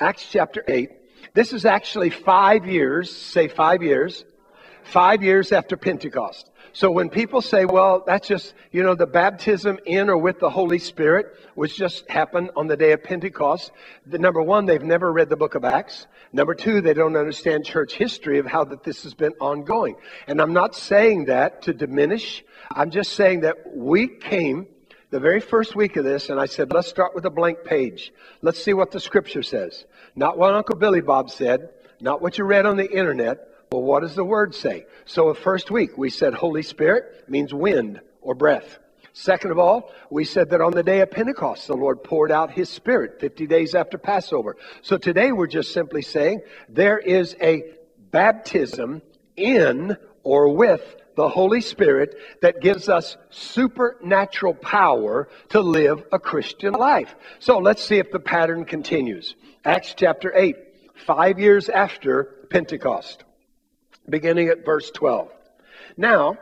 [0.00, 0.90] Acts chapter 8.
[1.34, 4.24] This is actually five years, say five years,
[4.84, 6.50] five years after Pentecost.
[6.76, 10.50] So when people say, well, that's just, you know, the baptism in or with the
[10.50, 13.72] Holy Spirit, which just happened on the day of Pentecost,
[14.04, 16.06] the, number one, they've never read the book of Acts.
[16.34, 19.96] Number two, they don't understand church history of how that this has been ongoing.
[20.26, 22.44] And I'm not saying that to diminish.
[22.70, 24.66] I'm just saying that we came
[25.08, 28.12] the very first week of this and I said, let's start with a blank page.
[28.42, 29.86] Let's see what the scripture says.
[30.14, 31.70] Not what Uncle Billy Bob said,
[32.02, 34.86] not what you read on the internet, well, what does the word say?
[35.06, 38.78] So, the first week we said Holy Spirit means wind or breath.
[39.12, 42.50] Second of all, we said that on the day of Pentecost, the Lord poured out
[42.50, 44.56] His Spirit 50 days after Passover.
[44.82, 47.64] So today we're just simply saying there is a
[48.10, 49.02] baptism
[49.36, 56.74] in or with the Holy Spirit that gives us supernatural power to live a Christian
[56.74, 57.14] life.
[57.38, 59.34] So let's see if the pattern continues.
[59.64, 60.56] Acts chapter 8,
[61.06, 63.24] five years after Pentecost
[64.08, 65.30] beginning at verse 12.
[65.96, 66.38] Now,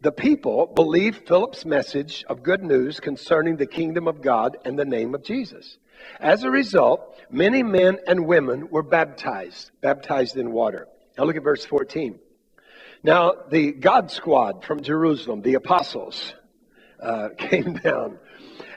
[0.00, 4.84] the people believed Philip's message of good news concerning the kingdom of God and the
[4.84, 5.78] name of Jesus.
[6.20, 10.86] As a result, many men and women were baptized, baptized in water.
[11.16, 12.18] Now look at verse 14.
[13.02, 16.34] Now, the God squad from Jerusalem, the apostles,
[17.00, 18.18] uh, came down,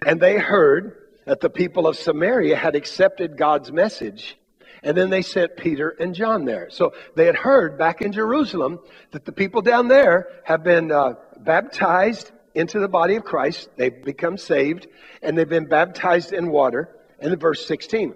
[0.05, 4.37] and they heard that the people of Samaria had accepted God's message
[4.83, 6.69] and then they sent Peter and John there.
[6.69, 8.79] So they had heard back in Jerusalem
[9.11, 13.69] that the people down there have been uh, baptized into the body of Christ.
[13.77, 14.87] They've become saved,
[15.21, 16.89] and they've been baptized in water.
[17.19, 18.15] And in verse 16.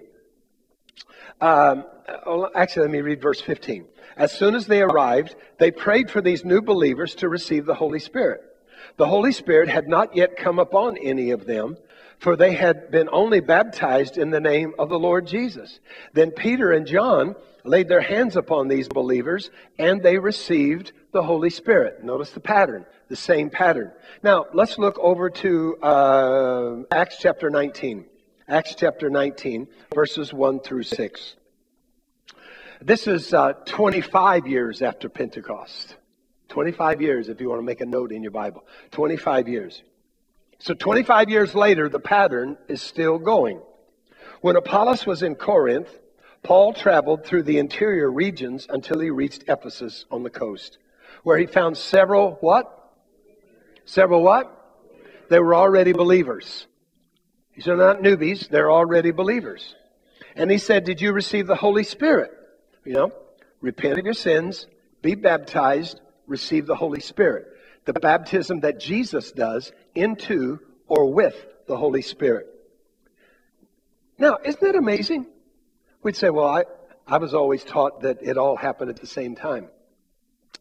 [1.40, 1.84] Um,
[2.54, 3.86] actually, let me read verse 15.
[4.16, 8.00] As soon as they arrived, they prayed for these new believers to receive the Holy
[8.00, 8.40] Spirit.
[8.96, 11.76] The Holy Spirit had not yet come upon any of them,
[12.18, 15.80] for they had been only baptized in the name of the Lord Jesus.
[16.12, 21.50] Then Peter and John laid their hands upon these believers and they received the Holy
[21.50, 22.02] Spirit.
[22.02, 23.92] Notice the pattern, the same pattern.
[24.22, 28.06] Now, let's look over to uh, Acts chapter 19.
[28.48, 31.36] Acts chapter 19, verses 1 through 6.
[32.80, 35.96] This is uh, 25 years after Pentecost.
[36.48, 38.64] 25 years, if you want to make a note in your Bible.
[38.92, 39.82] 25 years.
[40.58, 43.60] So 25 years later, the pattern is still going.
[44.40, 45.88] When Apollos was in Corinth,
[46.42, 50.78] Paul traveled through the interior regions until he reached Ephesus on the coast,
[51.24, 52.72] where he found several what?
[53.84, 54.52] Several what?
[55.28, 56.66] They were already believers.
[57.54, 59.74] These are not newbies, they're already believers.
[60.36, 62.30] And he said, Did you receive the Holy Spirit?
[62.84, 63.12] You know,
[63.60, 64.66] repent of your sins,
[65.02, 67.55] be baptized, receive the Holy Spirit
[67.86, 71.34] the baptism that Jesus does into or with
[71.66, 72.46] the Holy Spirit.
[74.18, 75.26] Now, isn't that amazing?
[76.02, 76.64] We'd say, well, I,
[77.06, 79.68] I was always taught that it all happened at the same time.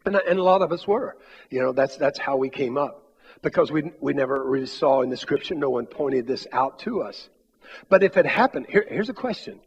[0.06, 1.18] And, and a lot of us were.
[1.50, 3.02] You know, that's, that's how we came up.
[3.42, 7.02] Because we, we never really saw in the scripture, no one pointed this out to
[7.02, 7.30] us.
[7.90, 9.60] But if it happened, here, here's a question.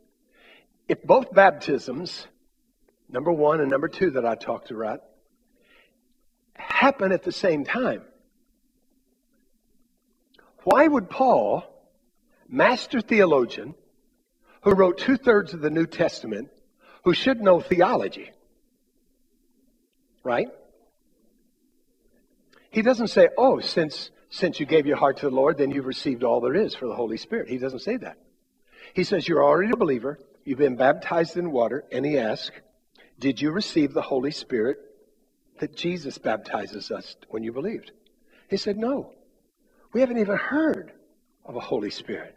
[0.89, 2.27] If both baptisms,
[3.09, 5.03] number one and number two that I talked about,
[6.59, 8.03] happen at the same time.
[10.65, 11.65] Why would Paul,
[12.49, 13.75] master theologian,
[14.63, 16.51] who wrote two thirds of the New Testament,
[17.05, 18.31] who should know theology,
[20.23, 20.49] right?
[22.71, 25.87] He doesn't say, oh, since, since you gave your heart to the Lord, then you've
[25.87, 27.49] received all there is for the Holy Spirit.
[27.49, 28.19] He doesn't say that.
[28.95, 32.55] He says, you're already a believer, you've been baptized in water, and he asks,
[33.19, 34.79] did you receive the Holy Spirit
[35.61, 37.93] that Jesus baptizes us when you believed?
[38.49, 39.15] He said, No.
[39.93, 40.93] We haven't even heard
[41.45, 42.37] of a Holy Spirit.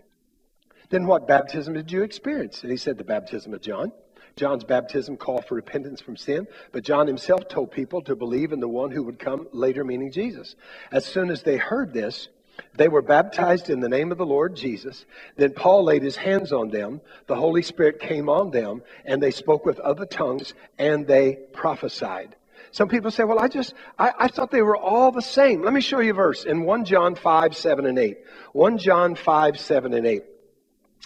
[0.90, 2.64] Then what baptism did you experience?
[2.64, 3.92] And he said, The baptism of John.
[4.38, 8.62] John's baptism called for repentance from sin, but John himself told people to believe in
[8.62, 10.56] the one who would come later, meaning Jesus.
[10.92, 12.30] As soon as they heard this,
[12.76, 15.06] They were baptized in the name of the Lord Jesus.
[15.36, 17.02] Then Paul laid his hands on them.
[17.28, 22.36] The Holy Spirit came on them, and they spoke with other tongues, and they prophesied.
[22.72, 25.62] Some people say, well, I just, I, I thought they were all the same.
[25.62, 28.18] Let me show you a verse in 1 John 5, 7, and 8.
[28.54, 30.24] 1 John 5, 7, and 8.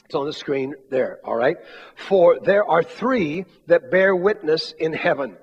[0.05, 1.57] It's on the screen there, all right?
[1.95, 5.38] For there are three that bear witness in heaven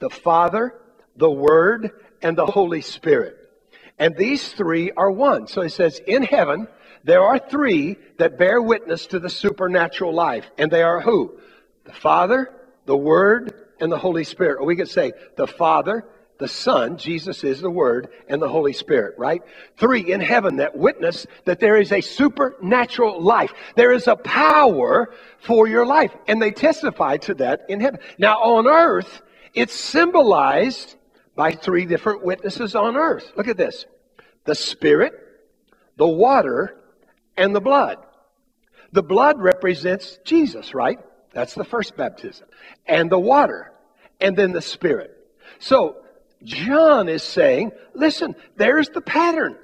[0.00, 0.74] the Father,
[1.16, 1.90] the Word,
[2.22, 3.36] and the Holy Spirit.
[3.98, 5.48] And these three are one.
[5.48, 6.68] So he says, in heaven,
[7.02, 10.48] there are three that bear witness to the supernatural life.
[10.56, 11.38] And they are who?
[11.84, 12.52] The Father,
[12.86, 14.60] the Word, and the Holy Spirit.
[14.60, 16.04] Or we could say the Father,
[16.38, 19.42] the Son, Jesus is the Word, and the Holy Spirit, right?
[19.76, 23.52] Three in heaven that witness that there is a supernatural life.
[23.74, 26.12] There is a power for your life.
[26.28, 28.00] And they testify to that in heaven.
[28.18, 29.20] Now on earth,
[29.54, 30.94] it's symbolized
[31.34, 33.32] by three different witnesses on earth.
[33.36, 33.86] Look at this.
[34.44, 35.14] The Spirit,
[35.96, 36.76] the water,
[37.36, 37.98] and the blood.
[38.92, 40.98] The blood represents Jesus, right?
[41.38, 42.48] That's the first baptism.
[42.84, 43.70] And the water.
[44.20, 45.16] And then the Spirit.
[45.60, 45.98] So,
[46.42, 49.56] John is saying, listen, there's the pattern.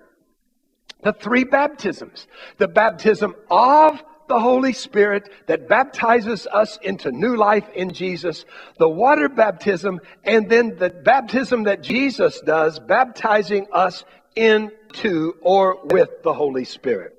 [1.03, 2.29] The three baptisms.
[2.59, 8.45] The baptism of the Holy Spirit that baptizes us into new life in Jesus,
[8.79, 14.05] the water baptism, and then the baptism that Jesus does, baptizing us
[14.37, 17.17] into or with the Holy Spirit.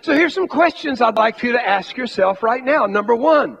[0.00, 2.86] So here's some questions I'd like for you to ask yourself right now.
[2.86, 3.58] Number one,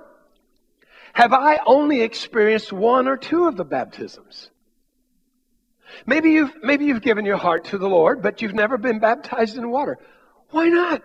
[1.12, 4.50] have I only experienced one or two of the baptisms?
[6.06, 9.56] Maybe you've, maybe you've given your heart to the Lord, but you've never been baptized
[9.56, 9.98] in water.
[10.50, 11.02] Why not?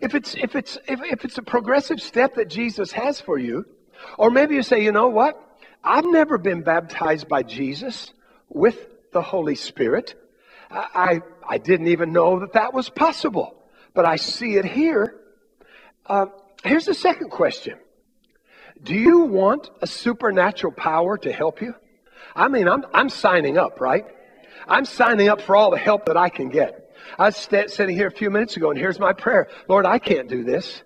[0.00, 3.66] If it's, if it's, if, if it's a progressive step that Jesus has for you,
[4.18, 5.40] or maybe you say, you know what?
[5.82, 8.12] I've never been baptized by Jesus
[8.48, 10.14] with the Holy Spirit.
[10.70, 13.54] I, I, I didn't even know that that was possible,
[13.94, 15.14] but I see it here.
[16.04, 16.26] Uh,
[16.64, 17.78] here's the second question
[18.82, 21.74] Do you want a supernatural power to help you?
[22.34, 24.04] I mean, I'm, I'm signing up, right?
[24.68, 26.94] I'm signing up for all the help that I can get.
[27.18, 30.28] I was sitting here a few minutes ago, and here's my prayer Lord, I can't
[30.28, 30.82] do this.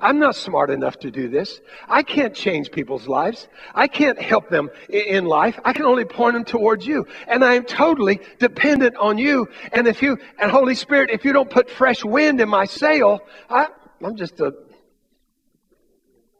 [0.00, 1.60] I'm not smart enough to do this.
[1.88, 3.48] I can't change people's lives.
[3.74, 5.58] I can't help them in life.
[5.64, 7.06] I can only point them towards you.
[7.28, 9.48] And I am totally dependent on you.
[9.72, 13.20] And if you, and Holy Spirit, if you don't put fresh wind in my sail,
[13.48, 13.68] I,
[14.02, 14.52] I'm just a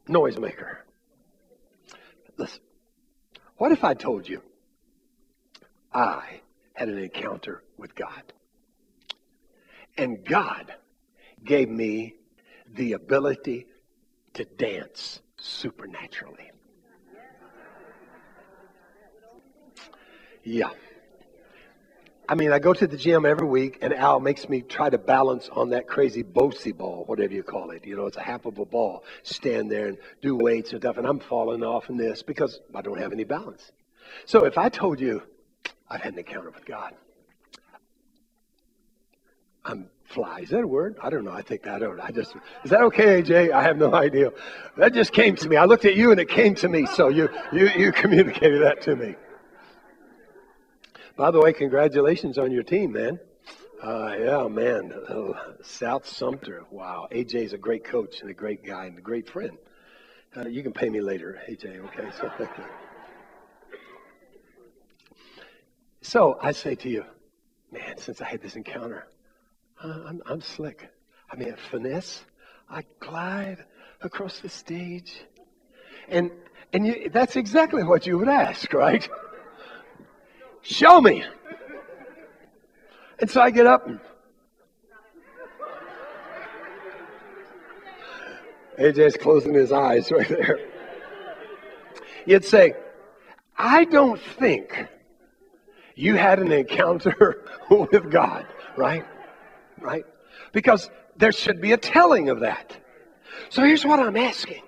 [0.08, 0.78] noisemaker.
[3.64, 4.42] What if I told you
[5.90, 6.42] I
[6.74, 8.34] had an encounter with God?
[9.96, 10.74] And God
[11.42, 12.12] gave me
[12.74, 13.66] the ability
[14.34, 16.50] to dance supernaturally.
[20.42, 20.68] Yeah.
[22.28, 24.96] I mean, I go to the gym every week, and Al makes me try to
[24.96, 27.84] balance on that crazy Bosu ball, whatever you call it.
[27.84, 29.04] You know, it's a half of a ball.
[29.22, 32.80] Stand there and do weights and stuff, and I'm falling off in this because I
[32.80, 33.72] don't have any balance.
[34.24, 35.22] So if I told you
[35.88, 36.94] I've had an encounter with God,
[39.64, 40.40] I'm fly.
[40.40, 40.96] Is that a word?
[41.02, 41.32] I don't know.
[41.32, 41.98] I think that out.
[42.02, 43.50] I just is that okay, AJ?
[43.50, 44.32] I have no idea.
[44.76, 45.56] That just came to me.
[45.56, 46.86] I looked at you and it came to me.
[46.86, 49.14] So you you you communicated that to me.
[51.16, 53.20] By the way, congratulations on your team, man.
[53.80, 54.92] Uh, yeah, man.
[55.08, 56.64] Oh, South Sumter.
[56.70, 57.06] Wow.
[57.12, 59.56] AJ's a great coach and a great guy and a great friend.
[60.36, 61.84] Uh, you can pay me later, AJ.
[61.86, 62.08] Okay.
[62.20, 62.30] So.
[66.02, 67.04] So I say to you,
[67.70, 69.06] man, since I had this encounter,
[69.82, 70.88] I'm, I'm slick.
[71.30, 72.24] I mean, finesse.
[72.68, 73.64] I glide
[74.00, 75.14] across the stage.
[76.08, 76.32] And,
[76.72, 79.08] and you, that's exactly what you would ask, right?
[80.64, 81.24] Show me.
[83.20, 84.00] And so I get up and
[88.78, 90.58] AJ's closing his eyes right there.
[92.26, 92.74] You'd say,
[93.56, 94.86] I don't think
[95.94, 98.46] you had an encounter with God,
[98.76, 99.04] right?
[99.80, 100.04] right?
[100.52, 102.76] Because there should be a telling of that.
[103.50, 104.62] So here's what I'm asking.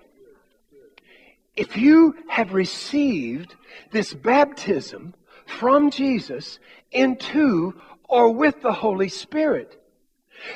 [1.57, 3.55] If you have received
[3.91, 5.15] this baptism
[5.47, 6.59] from Jesus
[6.91, 9.81] into or with the Holy Spirit,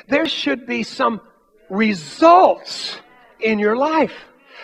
[0.07, 1.21] there should be some
[1.69, 2.97] results
[3.39, 4.13] in your life.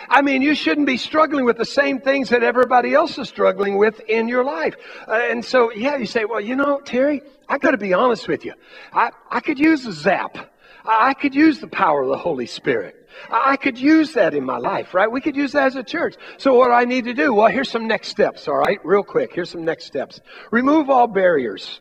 [0.08, 3.76] I mean, you shouldn't be struggling with the same things that everybody else is struggling
[3.78, 4.74] with in your life.
[5.06, 8.28] Uh, and so, yeah, you say, well, you know, Terry, I got to be honest
[8.28, 8.54] with you.
[8.92, 10.38] I, I could use a zap.
[10.84, 12.97] I could use the power of the Holy Spirit.
[13.30, 15.10] I could use that in my life, right?
[15.10, 16.16] We could use that as a church.
[16.38, 17.34] So what do I need to do?
[17.34, 18.78] Well, here's some next steps, all right?
[18.84, 19.34] Real quick.
[19.34, 20.20] Here's some next steps.
[20.50, 21.80] Remove all barriers.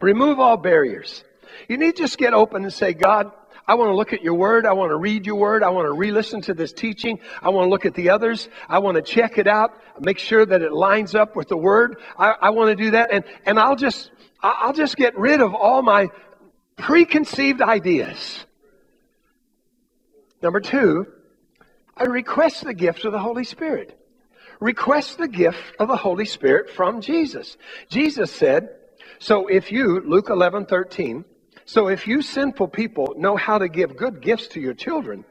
[0.00, 1.24] Remove all barriers.
[1.68, 3.32] You need to just get open and say, God,
[3.68, 4.64] I want to look at your word.
[4.64, 5.62] I want to read your word.
[5.62, 7.18] I want to re-listen to this teaching.
[7.42, 8.48] I want to look at the others.
[8.68, 11.96] I want to check it out, make sure that it lines up with the word.
[12.18, 13.10] I, I want to do that.
[13.12, 16.08] And, and I'll just, I'll just get rid of all my
[16.76, 18.45] preconceived ideas.
[20.46, 21.08] Number two,
[21.96, 23.98] I request the gift of the Holy Spirit.
[24.60, 27.56] Request the gift of the Holy Spirit from Jesus.
[27.90, 28.68] Jesus said,
[29.18, 31.24] so if you, Luke 11, 13,
[31.64, 35.24] so if you sinful people know how to give good gifts to your children,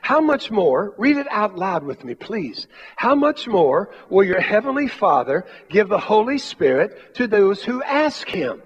[0.00, 2.66] how much more, read it out loud with me, please.
[2.96, 8.26] How much more will your heavenly Father give the Holy Spirit to those who ask
[8.26, 8.62] Him?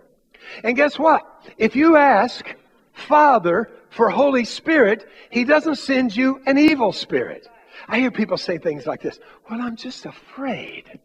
[0.63, 1.25] And guess what?
[1.59, 2.47] If you ask
[2.93, 7.49] Father for Holy Spirit, He doesn't send you an evil spirit.
[7.89, 9.19] I hear people say things like this
[9.51, 11.01] Well, I'm just afraid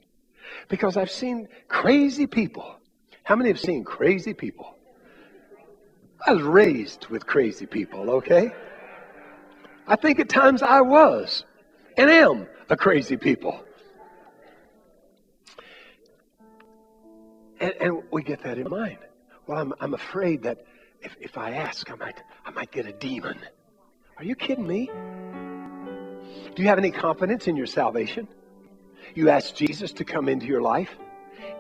[0.68, 2.76] because I've seen crazy people.
[3.24, 4.76] How many have seen crazy people?
[6.28, 8.52] I was raised with crazy people, okay?
[9.88, 11.46] I think at times I was
[11.98, 13.64] and am a crazy people.
[17.60, 18.98] And, and we get that in mind.
[19.48, 20.66] Well, I'm, I'm afraid that
[21.02, 23.38] if, if I ask, I might, I might get a demon.
[24.18, 24.90] Are you kidding me?
[26.56, 28.28] Do you have any confidence in your salvation?
[29.16, 30.96] You asked Jesus to come into your life?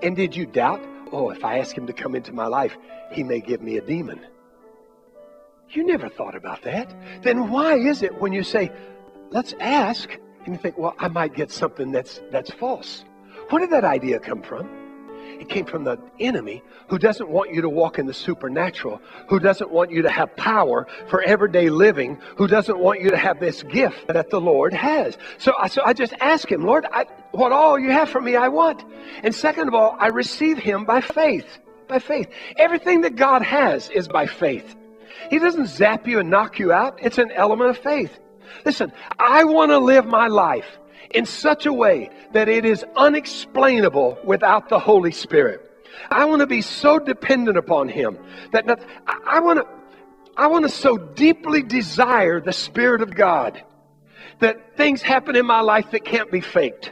[0.01, 2.77] And did you doubt, oh, if I ask him to come into my life,
[3.11, 4.19] he may give me a demon?
[5.69, 6.93] You never thought about that.
[7.21, 8.71] Then why is it when you say,
[9.29, 10.09] let's ask,
[10.45, 13.05] and you think, well, I might get something that's, that's false?
[13.49, 14.69] Where did that idea come from?
[15.41, 19.39] It came from the enemy who doesn't want you to walk in the supernatural, who
[19.39, 23.39] doesn't want you to have power for everyday living, who doesn't want you to have
[23.39, 25.17] this gift that the Lord has.
[25.39, 28.35] So I, so I just ask him, Lord, I, what all you have for me,
[28.35, 28.83] I want.
[29.23, 31.47] And second of all, I receive him by faith.
[31.87, 32.27] By faith.
[32.57, 34.75] Everything that God has is by faith.
[35.31, 36.99] He doesn't zap you and knock you out.
[37.01, 38.15] It's an element of faith.
[38.63, 40.77] Listen, I want to live my life
[41.14, 45.68] in such a way that it is unexplainable without the Holy Spirit.
[46.09, 48.18] I want to be so dependent upon Him
[48.51, 49.68] that not, I, I want to,
[50.36, 53.62] I want to so deeply desire the Spirit of God
[54.39, 56.91] that things happen in my life that can't be faked.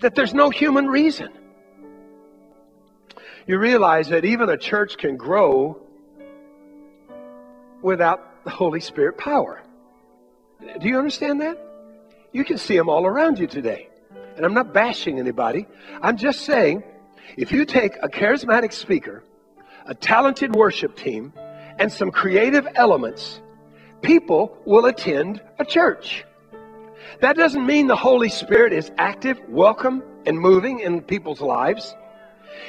[0.00, 1.30] That there's no human reason.
[3.46, 5.80] You realize that even a church can grow
[7.82, 9.62] without the Holy Spirit power.
[10.60, 11.69] Do you understand that?
[12.32, 13.88] You can see them all around you today.
[14.36, 15.66] And I'm not bashing anybody.
[16.00, 16.82] I'm just saying
[17.36, 19.24] if you take a charismatic speaker,
[19.86, 21.32] a talented worship team,
[21.78, 23.40] and some creative elements,
[24.02, 26.24] people will attend a church.
[27.20, 31.94] That doesn't mean the Holy Spirit is active, welcome, and moving in people's lives.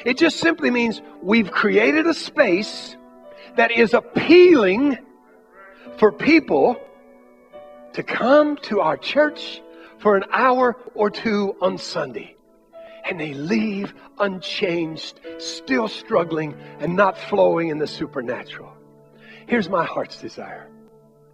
[0.06, 2.96] It just simply means we've created a space
[3.56, 4.98] that is appealing
[5.98, 6.78] for people
[7.94, 9.62] to come to our church
[10.00, 12.36] for an hour or two on Sunday.
[13.06, 18.74] And they leave unchanged, still struggling and not flowing in the supernatural.
[19.48, 20.68] Here's my heart's desire.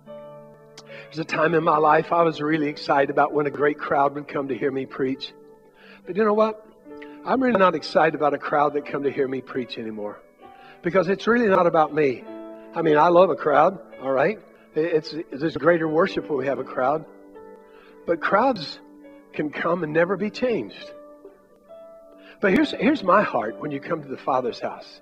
[0.06, 4.16] There's a time in my life I was really excited about when a great crowd
[4.16, 5.32] would come to hear me preach.
[6.06, 6.66] But you know what?
[7.26, 10.22] I'm really not excited about a crowd that come to hear me preach anymore.
[10.82, 12.24] Because it's really not about me.
[12.74, 14.40] I mean, I love a crowd, all right?
[14.78, 17.06] It's, there's greater worship when we have a crowd.
[18.06, 18.80] But crowds
[19.34, 20.92] can come and never be changed.
[22.40, 25.02] But here's, here's my heart when you come to the Father's house.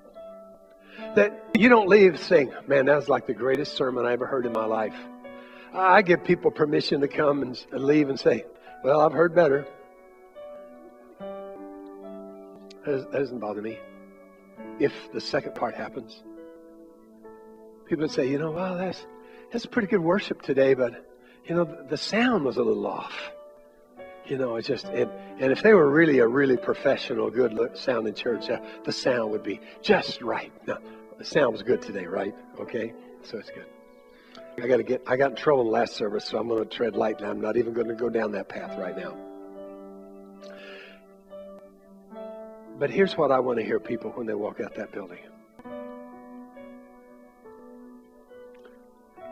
[1.16, 4.46] That you don't leave saying, man, that was like the greatest sermon I ever heard
[4.46, 4.96] in my life.
[5.74, 8.46] I give people permission to come and, and leave and say,
[8.82, 9.68] well, I've heard better.
[12.86, 13.78] That doesn't bother me
[14.80, 16.24] if the second part happens.
[17.90, 19.06] People say, you know, well, that's,
[19.56, 21.06] that's pretty good worship today, but,
[21.46, 23.32] you know, the sound was a little off.
[24.26, 27.78] You know, it's just, and, and if they were really a really professional, good look,
[27.78, 30.52] sounding church, uh, the sound would be just right.
[30.68, 30.78] No,
[31.18, 32.36] the sound was good today, right?
[32.60, 32.92] Okay?
[33.24, 33.66] So it's good.
[34.62, 36.62] I got to get, I got in trouble in the last service, so I'm going
[36.62, 37.26] to tread lightly.
[37.26, 39.16] I'm not even going to go down that path right now.
[42.78, 45.20] But here's what I want to hear people when they walk out that building.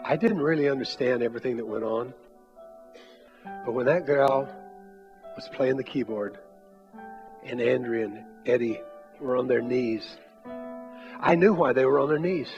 [0.06, 2.14] I didn't really understand everything that went on.
[3.66, 4.54] But when that girl
[5.36, 6.38] was playing the keyboard
[7.44, 8.82] and Andrea and Eddie
[9.22, 10.06] were on their knees,
[11.20, 12.50] I knew why they were on their knees.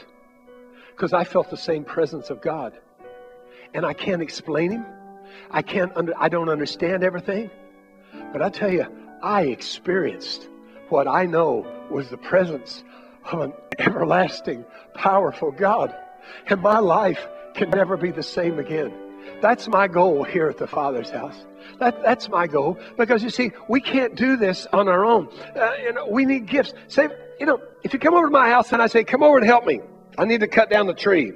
[0.90, 2.74] Because I felt the same presence of God.
[3.76, 4.86] And I can't explain him.
[5.52, 7.52] I can't under, I don't understand everything.
[8.34, 8.88] But I tell you,
[9.22, 10.50] I experienced
[10.90, 12.84] what I know was the presence
[13.32, 14.66] of an everlasting,
[14.96, 15.96] powerful God.
[16.48, 18.94] And my life can never be the same again.
[19.42, 21.46] That's my goal here at the Father's house.
[21.80, 25.30] That, that's my goal because you see, we can't do this on our own.
[25.56, 26.74] Uh, you know, we need gifts.
[26.88, 27.10] Say,
[27.40, 29.46] you know, if you come over to my house and I say, "Come over and
[29.46, 29.82] help me,"
[30.18, 31.34] I need to cut down the tree.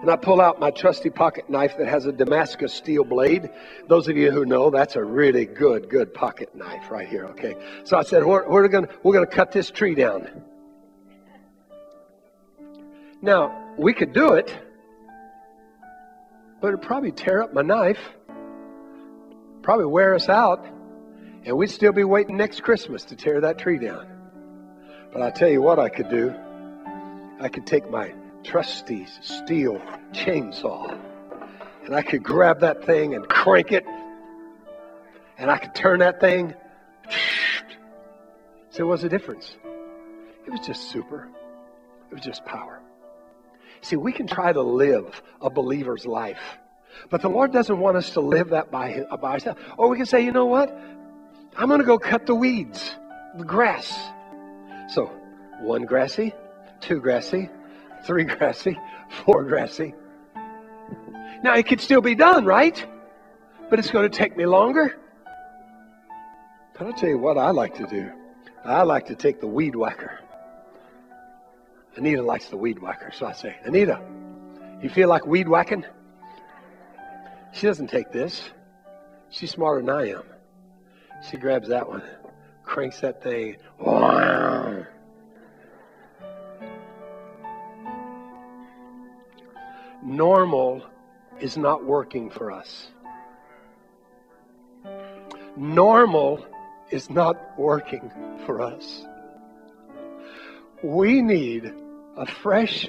[0.00, 3.50] And I pull out my trusty pocket knife that has a Damascus steel blade.
[3.88, 7.26] Those of you who know, that's a really good, good pocket knife right here.
[7.26, 7.56] Okay.
[7.84, 10.44] So I said, we're, we're going we're gonna cut this tree down.
[13.20, 14.54] Now, we could do it,
[16.60, 18.00] but it'd probably tear up my knife,
[19.62, 20.66] probably wear us out,
[21.44, 24.06] and we'd still be waiting next Christmas to tear that tree down.
[25.12, 26.34] But I tell you what I could do.
[27.40, 28.12] I could take my
[28.42, 29.80] trusty steel
[30.12, 30.98] chainsaw.
[31.84, 33.84] And I could grab that thing and crank it.
[35.38, 36.54] And I could turn that thing.
[38.70, 39.56] So what's the difference?
[40.46, 41.28] It was just super.
[42.12, 42.80] It was just power.
[43.88, 46.58] See, we can try to live a believer's life.
[47.08, 49.58] But the Lord doesn't want us to live that by, uh, by ourselves.
[49.78, 50.68] Or we can say, you know what?
[51.56, 52.94] I'm going to go cut the weeds,
[53.38, 53.98] the grass.
[54.90, 55.06] So,
[55.60, 56.34] one grassy,
[56.80, 57.48] two grassy,
[58.04, 58.78] three grassy,
[59.24, 59.94] four grassy.
[61.42, 62.84] Now, it could still be done, right?
[63.70, 64.98] But it's going to take me longer.
[66.76, 68.12] But I'll tell you what I like to do.
[68.66, 70.20] I like to take the weed whacker.
[71.98, 74.00] Anita likes the weed whacker, so I say, Anita,
[74.80, 75.84] you feel like weed whacking?
[77.52, 78.40] She doesn't take this.
[79.30, 80.22] She's smarter than I am.
[81.28, 82.04] She grabs that one,
[82.62, 83.56] cranks that thing.
[90.04, 90.84] Normal
[91.40, 92.86] is not working for us.
[95.56, 96.46] Normal
[96.92, 98.12] is not working
[98.46, 99.04] for us.
[100.80, 101.74] We need
[102.18, 102.88] a fresh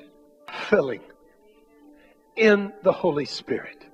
[0.69, 1.01] filling
[2.35, 3.85] in the Holy Spirit.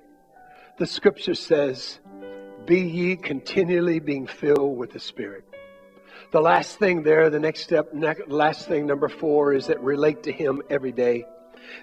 [0.78, 2.00] The scripture says,
[2.64, 5.44] Be ye continually being filled with the Spirit.
[6.32, 7.90] The last thing there, the next step,
[8.26, 11.26] last thing, number four, is that relate to Him every day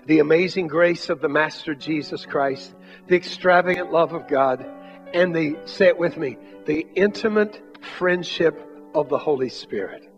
[0.05, 2.73] the amazing grace of the Master Jesus Christ,
[3.07, 4.65] the extravagant love of God,
[5.13, 7.61] and the, say it with me, the intimate
[7.97, 8.59] friendship
[8.95, 10.09] of the Holy Spirit.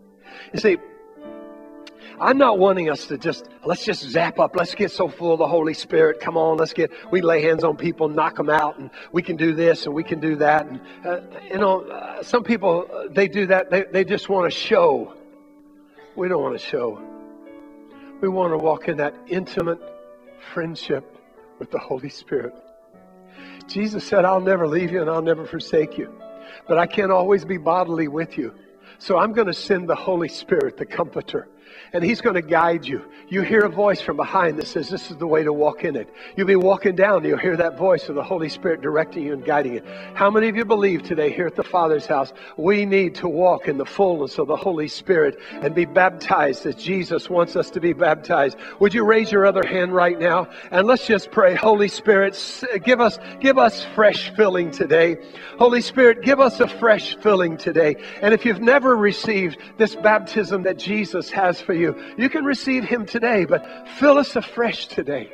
[0.52, 0.76] You see,
[2.18, 4.56] I'm not wanting us to just, let's just zap up.
[4.56, 6.20] Let's get so full of the Holy Spirit.
[6.20, 9.36] Come on, let's get, we lay hands on people, knock them out, and we can
[9.36, 10.66] do this and we can do that.
[10.66, 13.70] And, uh, you know, uh, some people, uh, they do that.
[13.70, 15.14] They, they just want to show.
[16.16, 17.02] We don't want to show.
[18.22, 19.80] We want to walk in that intimate
[20.54, 21.04] friendship
[21.58, 22.54] with the Holy Spirit.
[23.66, 26.14] Jesus said, I'll never leave you and I'll never forsake you.
[26.66, 28.54] But I can't always be bodily with you.
[28.98, 31.48] So I'm going to send the Holy Spirit, the Comforter
[31.92, 33.02] and He's going to guide you.
[33.28, 35.96] You hear a voice from behind that says, This is the way to walk in
[35.96, 36.12] it.
[36.36, 39.44] You'll be walking down, you'll hear that voice of the Holy Spirit directing you and
[39.44, 39.82] guiding you.
[40.14, 43.68] How many of you believe today here at the Father's house we need to walk
[43.68, 47.80] in the fullness of the Holy Spirit and be baptized as Jesus wants us to
[47.80, 48.56] be baptized?
[48.80, 50.48] Would you raise your other hand right now?
[50.70, 52.36] And let's just pray, Holy Spirit,
[52.84, 55.16] give us, give us fresh filling today.
[55.58, 57.96] Holy Spirit, give us a fresh filling today.
[58.22, 61.94] And if you've never received this baptism that Jesus has for you.
[62.16, 65.32] You can receive Him today, but fill us afresh today.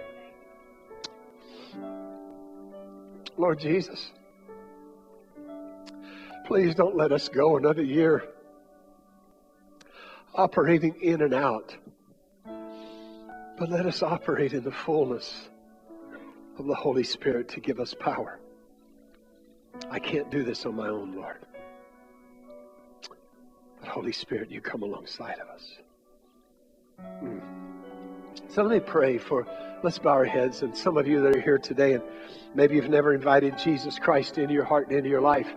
[3.37, 4.11] Lord Jesus,
[6.47, 8.25] please don't let us go another year
[10.35, 11.77] operating in and out,
[13.59, 15.49] but let us operate in the fullness
[16.59, 18.39] of the Holy Spirit to give us power.
[19.91, 21.39] I can't do this on my own, Lord.
[23.81, 25.79] But Holy Spirit, you come alongside of us.
[28.49, 29.47] So let me pray for,
[29.83, 30.63] let's bow our heads.
[30.63, 32.03] And some of you that are here today, and
[32.55, 35.49] maybe you've never invited Jesus Christ into your heart and into your life.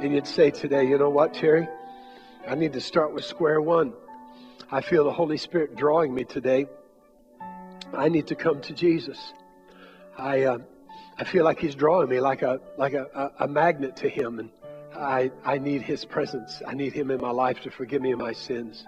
[0.00, 1.66] And you'd say today, you know what, Terry?
[2.46, 3.94] I need to start with square one.
[4.70, 6.66] I feel the Holy Spirit drawing me today.
[7.94, 9.18] I need to come to Jesus.
[10.18, 10.58] I, uh,
[11.18, 14.38] I feel like He's drawing me like a like a, a, a magnet to Him,
[14.38, 14.50] and
[14.94, 16.62] I I need His presence.
[16.66, 18.84] I need Him in my life to forgive me of my sins.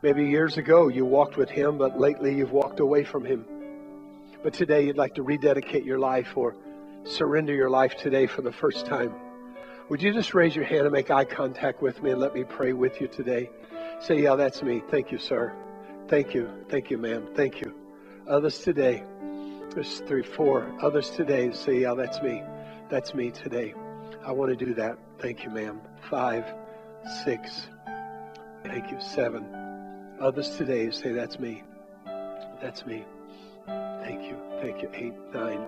[0.00, 3.44] Maybe years ago you walked with Him, but lately you've walked away from Him.
[4.44, 6.54] But today you'd like to rededicate your life or
[7.04, 9.12] surrender your life today for the first time.
[9.88, 12.44] Would you just raise your hand and make eye contact with me and let me
[12.44, 13.50] pray with you today?
[14.00, 14.82] Say, yeah, that's me.
[14.88, 15.52] Thank you, sir.
[16.06, 16.48] Thank you.
[16.68, 17.26] Thank you, ma'am.
[17.34, 17.74] Thank you.
[18.28, 19.02] Others today.
[19.74, 20.72] There's three, four.
[20.80, 22.44] Others today say, yeah, that's me.
[22.88, 23.74] That's me today.
[24.24, 24.96] I want to do that.
[25.18, 25.80] Thank you, ma'am.
[26.08, 26.44] Five,
[27.24, 27.66] six.
[28.64, 29.00] Thank you.
[29.00, 29.57] Seven
[30.20, 31.62] Others today say, That's me.
[32.60, 33.04] That's me.
[33.66, 34.36] Thank you.
[34.60, 34.90] Thank you.
[34.92, 35.66] Eight, nine.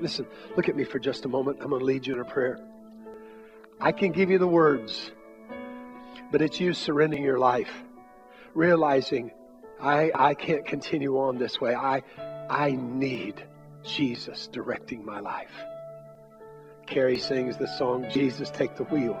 [0.00, 1.58] Listen, look at me for just a moment.
[1.60, 2.60] I'm going to lead you in a prayer.
[3.80, 5.10] I can give you the words,
[6.30, 7.70] but it's you surrendering your life,
[8.54, 9.32] realizing
[9.80, 11.74] I, I can't continue on this way.
[11.74, 12.02] I,
[12.48, 13.44] I need
[13.82, 15.52] Jesus directing my life.
[16.86, 19.20] Carrie sings the song, Jesus, Take the Wheel.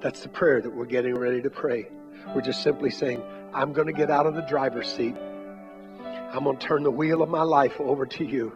[0.00, 1.88] That's the prayer that we're getting ready to pray.
[2.34, 3.22] We're just simply saying,
[3.56, 5.16] I'm going to get out of the driver's seat.
[5.16, 8.52] I'm going to turn the wheel of my life over to you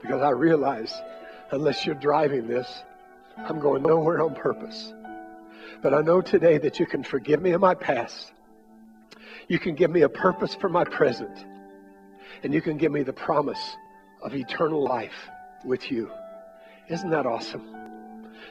[0.00, 0.90] because I realize
[1.50, 2.66] unless you're driving this,
[3.36, 4.94] I'm going nowhere on purpose.
[5.82, 8.32] But I know today that you can forgive me of my past.
[9.46, 11.44] You can give me a purpose for my present.
[12.42, 13.76] And you can give me the promise
[14.22, 15.28] of eternal life
[15.66, 16.10] with you.
[16.88, 17.76] Isn't that awesome?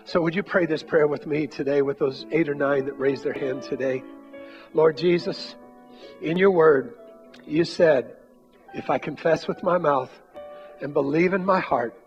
[0.06, 3.00] So, would you pray this prayer with me today with those eight or nine that
[3.00, 4.04] raised their hand today?
[4.76, 5.56] Lord Jesus,
[6.22, 6.94] in your word,
[7.46, 8.16] you said,
[8.74, 10.12] if I confess with my mouth
[10.82, 11.98] and believe in my heart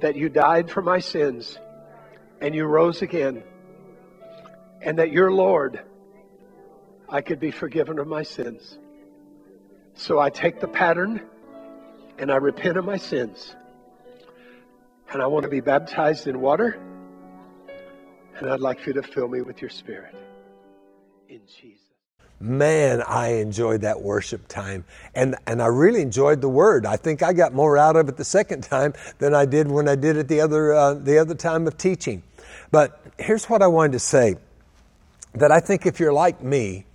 [0.00, 1.58] that you died for my sins
[2.40, 3.42] and you rose again,
[4.80, 5.82] and that you're Lord,
[7.08, 8.78] I could be forgiven of my sins.
[9.94, 11.22] So I take the pattern
[12.18, 13.56] and I repent of my sins.
[15.10, 16.78] And I want to be baptized in water.
[18.36, 20.14] And I'd like you to fill me with your spirit.
[21.28, 21.87] In Jesus.
[22.40, 24.84] Man, I enjoyed that worship time.
[25.14, 26.86] And, and I really enjoyed the word.
[26.86, 29.88] I think I got more out of it the second time than I did when
[29.88, 32.22] I did it the other, uh, the other time of teaching.
[32.70, 34.36] But here's what I wanted to say
[35.34, 36.86] that I think if you're like me,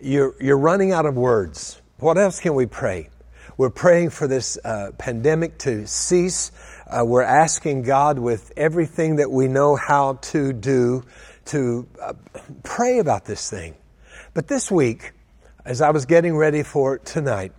[0.00, 1.80] you're, you're running out of words.
[1.98, 3.08] What else can we pray?
[3.56, 6.52] We're praying for this uh, pandemic to cease.
[6.86, 11.04] Uh, we're asking God with everything that we know how to do
[11.46, 12.14] to uh,
[12.64, 13.74] pray about this thing.
[14.34, 15.12] But this week,
[15.64, 17.52] as I was getting ready for tonight,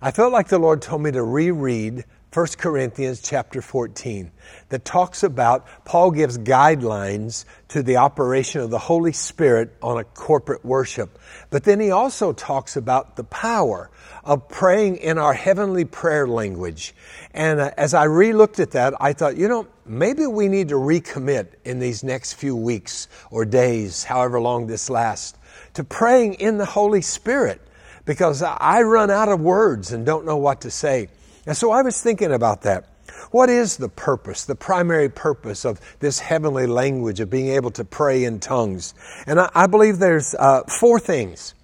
[0.00, 4.30] I felt like the Lord told me to reread 1 Corinthians chapter 14
[4.68, 10.04] that talks about Paul gives guidelines to the operation of the Holy Spirit on a
[10.04, 11.18] corporate worship.
[11.50, 13.90] But then he also talks about the power
[14.22, 16.94] of praying in our heavenly prayer language.
[17.34, 20.76] And uh, as I re-looked at that, I thought, you know, maybe we need to
[20.76, 25.36] recommit in these next few weeks or days, however long this lasts,
[25.74, 27.60] to praying in the Holy Spirit
[28.04, 31.08] because I run out of words and don't know what to say.
[31.46, 32.86] And so I was thinking about that.
[33.30, 37.84] What is the purpose, the primary purpose of this heavenly language of being able to
[37.84, 38.94] pray in tongues?
[39.26, 41.54] And I, I believe there's uh, four things.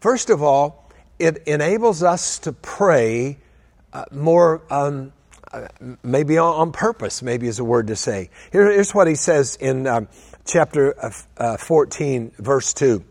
[0.00, 3.38] First of all, it enables us to pray
[3.92, 5.12] uh, more, um,
[5.52, 5.68] uh,
[6.02, 8.30] maybe on, on, purpose, maybe is a word to say.
[8.50, 10.08] Here, here's what he says in um,
[10.44, 10.96] chapter
[11.36, 13.04] uh, 14, verse 2.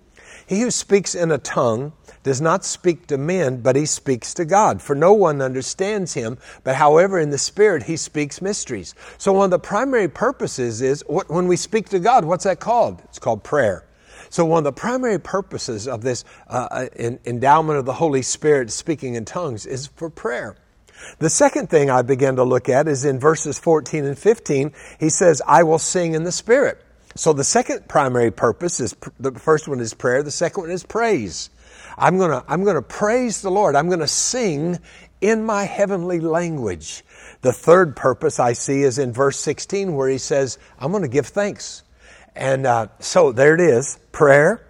[0.51, 1.93] He who speaks in a tongue
[2.23, 4.81] does not speak to men, but he speaks to God.
[4.81, 8.93] For no one understands him, but however, in the Spirit, he speaks mysteries.
[9.17, 13.01] So, one of the primary purposes is when we speak to God, what's that called?
[13.05, 13.87] It's called prayer.
[14.29, 18.71] So, one of the primary purposes of this uh, uh endowment of the Holy Spirit
[18.71, 20.57] speaking in tongues is for prayer.
[21.19, 24.73] The second thing I began to look at is in verses 14 and 15.
[24.99, 26.83] He says, I will sing in the Spirit.
[27.15, 30.83] So the second primary purpose is the first one is prayer, the second one is
[30.83, 31.49] praise.
[31.97, 33.75] I'm going to I'm going to praise the Lord.
[33.75, 34.79] I'm going to sing
[35.19, 37.03] in my heavenly language.
[37.41, 41.09] The third purpose I see is in verse 16 where he says, I'm going to
[41.09, 41.83] give thanks.
[42.35, 44.65] And uh, so there it is prayer,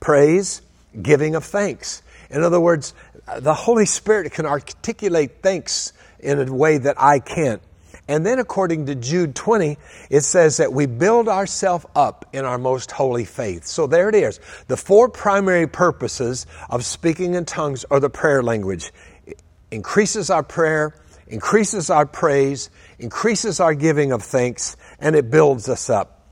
[0.00, 0.62] praise,
[1.00, 2.02] giving of thanks.
[2.30, 2.94] In other words,
[3.38, 7.62] the Holy Spirit can articulate thanks in a way that I can't.
[8.08, 9.78] And then according to Jude 20,
[10.10, 13.66] it says that we build ourselves up in our most holy faith.
[13.66, 14.38] So there it is.
[14.68, 18.92] The four primary purposes of speaking in tongues are the prayer language.
[19.26, 19.42] It
[19.72, 20.94] increases our prayer,
[21.26, 26.22] increases our praise, increases our giving of thanks, and it builds us up.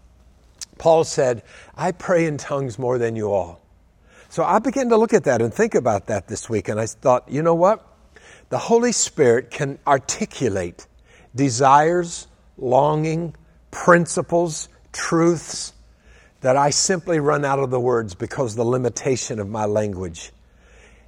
[0.79, 1.43] Paul said,
[1.77, 3.61] I pray in tongues more than you all.
[4.29, 6.87] So I began to look at that and think about that this week, and I
[6.87, 7.85] thought, you know what?
[8.51, 10.87] The Holy Spirit can articulate
[11.35, 12.27] desires,
[12.57, 13.35] longing,
[13.71, 15.73] principles, truths
[16.41, 20.31] that I simply run out of the words because of the limitation of my language.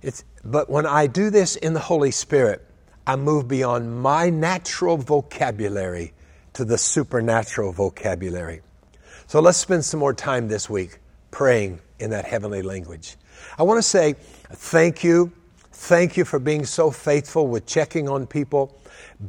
[0.02, 2.64] It's, but when I do this in the Holy Spirit,
[3.06, 6.12] I move beyond my natural vocabulary
[6.54, 8.62] to the supernatural vocabulary.
[9.26, 10.98] So let's spend some more time this week
[11.30, 13.16] praying in that heavenly language.
[13.58, 14.14] I want to say
[14.52, 15.32] thank you.
[15.72, 18.80] Thank you for being so faithful with checking on people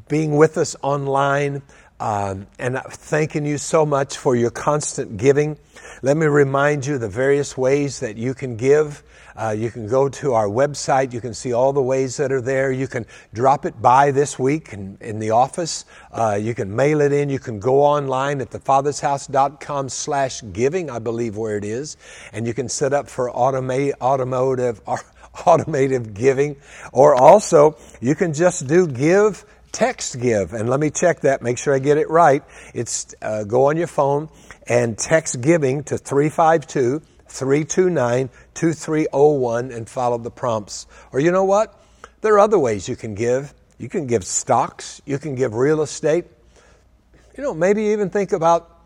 [0.08, 1.62] being with us online.
[2.00, 5.58] um, and thanking you so much for your constant giving.
[6.04, 9.04] Let me remind you the various ways that you can give.
[9.36, 11.14] Uh, you can go to our website.
[11.14, 12.72] You can see all the ways that are there.
[12.72, 15.86] You can drop it by this week in, in the office.
[16.12, 17.30] Uh, you can mail it in.
[17.30, 21.98] You can go online at thefathershouse.com slash giving, I believe where it is.
[22.32, 24.82] And you can set up for automa- automotive,
[25.46, 26.58] automated giving.
[26.92, 29.46] Or also, you can just do give
[29.78, 30.54] text give.
[30.54, 32.44] And let me check that, make sure I get it right.
[32.74, 34.28] It's uh, go on your phone
[34.68, 40.88] and text giving to 352 329 2301 and follow the prompts.
[41.12, 41.80] Or you know what?
[42.22, 43.54] There are other ways you can give.
[43.78, 46.26] You can give stocks, you can give real estate.
[47.38, 48.82] You know, maybe even think about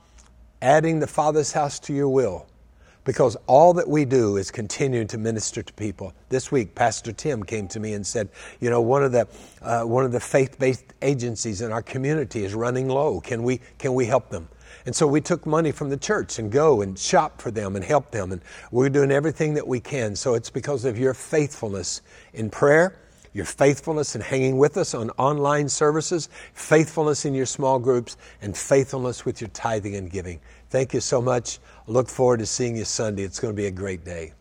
[0.61, 2.50] adding the Father's house to your will
[3.03, 6.13] because all that we do is continue to minister to people.
[6.29, 8.29] This week, Pastor Tim came to me and said,
[8.59, 9.27] "You know, one of the
[9.61, 13.19] uh, one of the faith-based agencies in our community is running low.
[13.21, 14.47] Can we can we help them?"
[14.85, 17.85] And so we took money from the church and go and shop for them and
[17.85, 18.41] help them, and
[18.71, 20.15] we're doing everything that we can.
[20.15, 22.01] So it's because of your faithfulness
[22.33, 22.97] in prayer
[23.33, 28.55] your faithfulness in hanging with us on online services, faithfulness in your small groups, and
[28.57, 30.39] faithfulness with your tithing and giving.
[30.71, 31.59] Thank you so much.
[31.85, 33.23] I look forward to seeing you Sunday.
[33.23, 34.31] It's going to be a great day.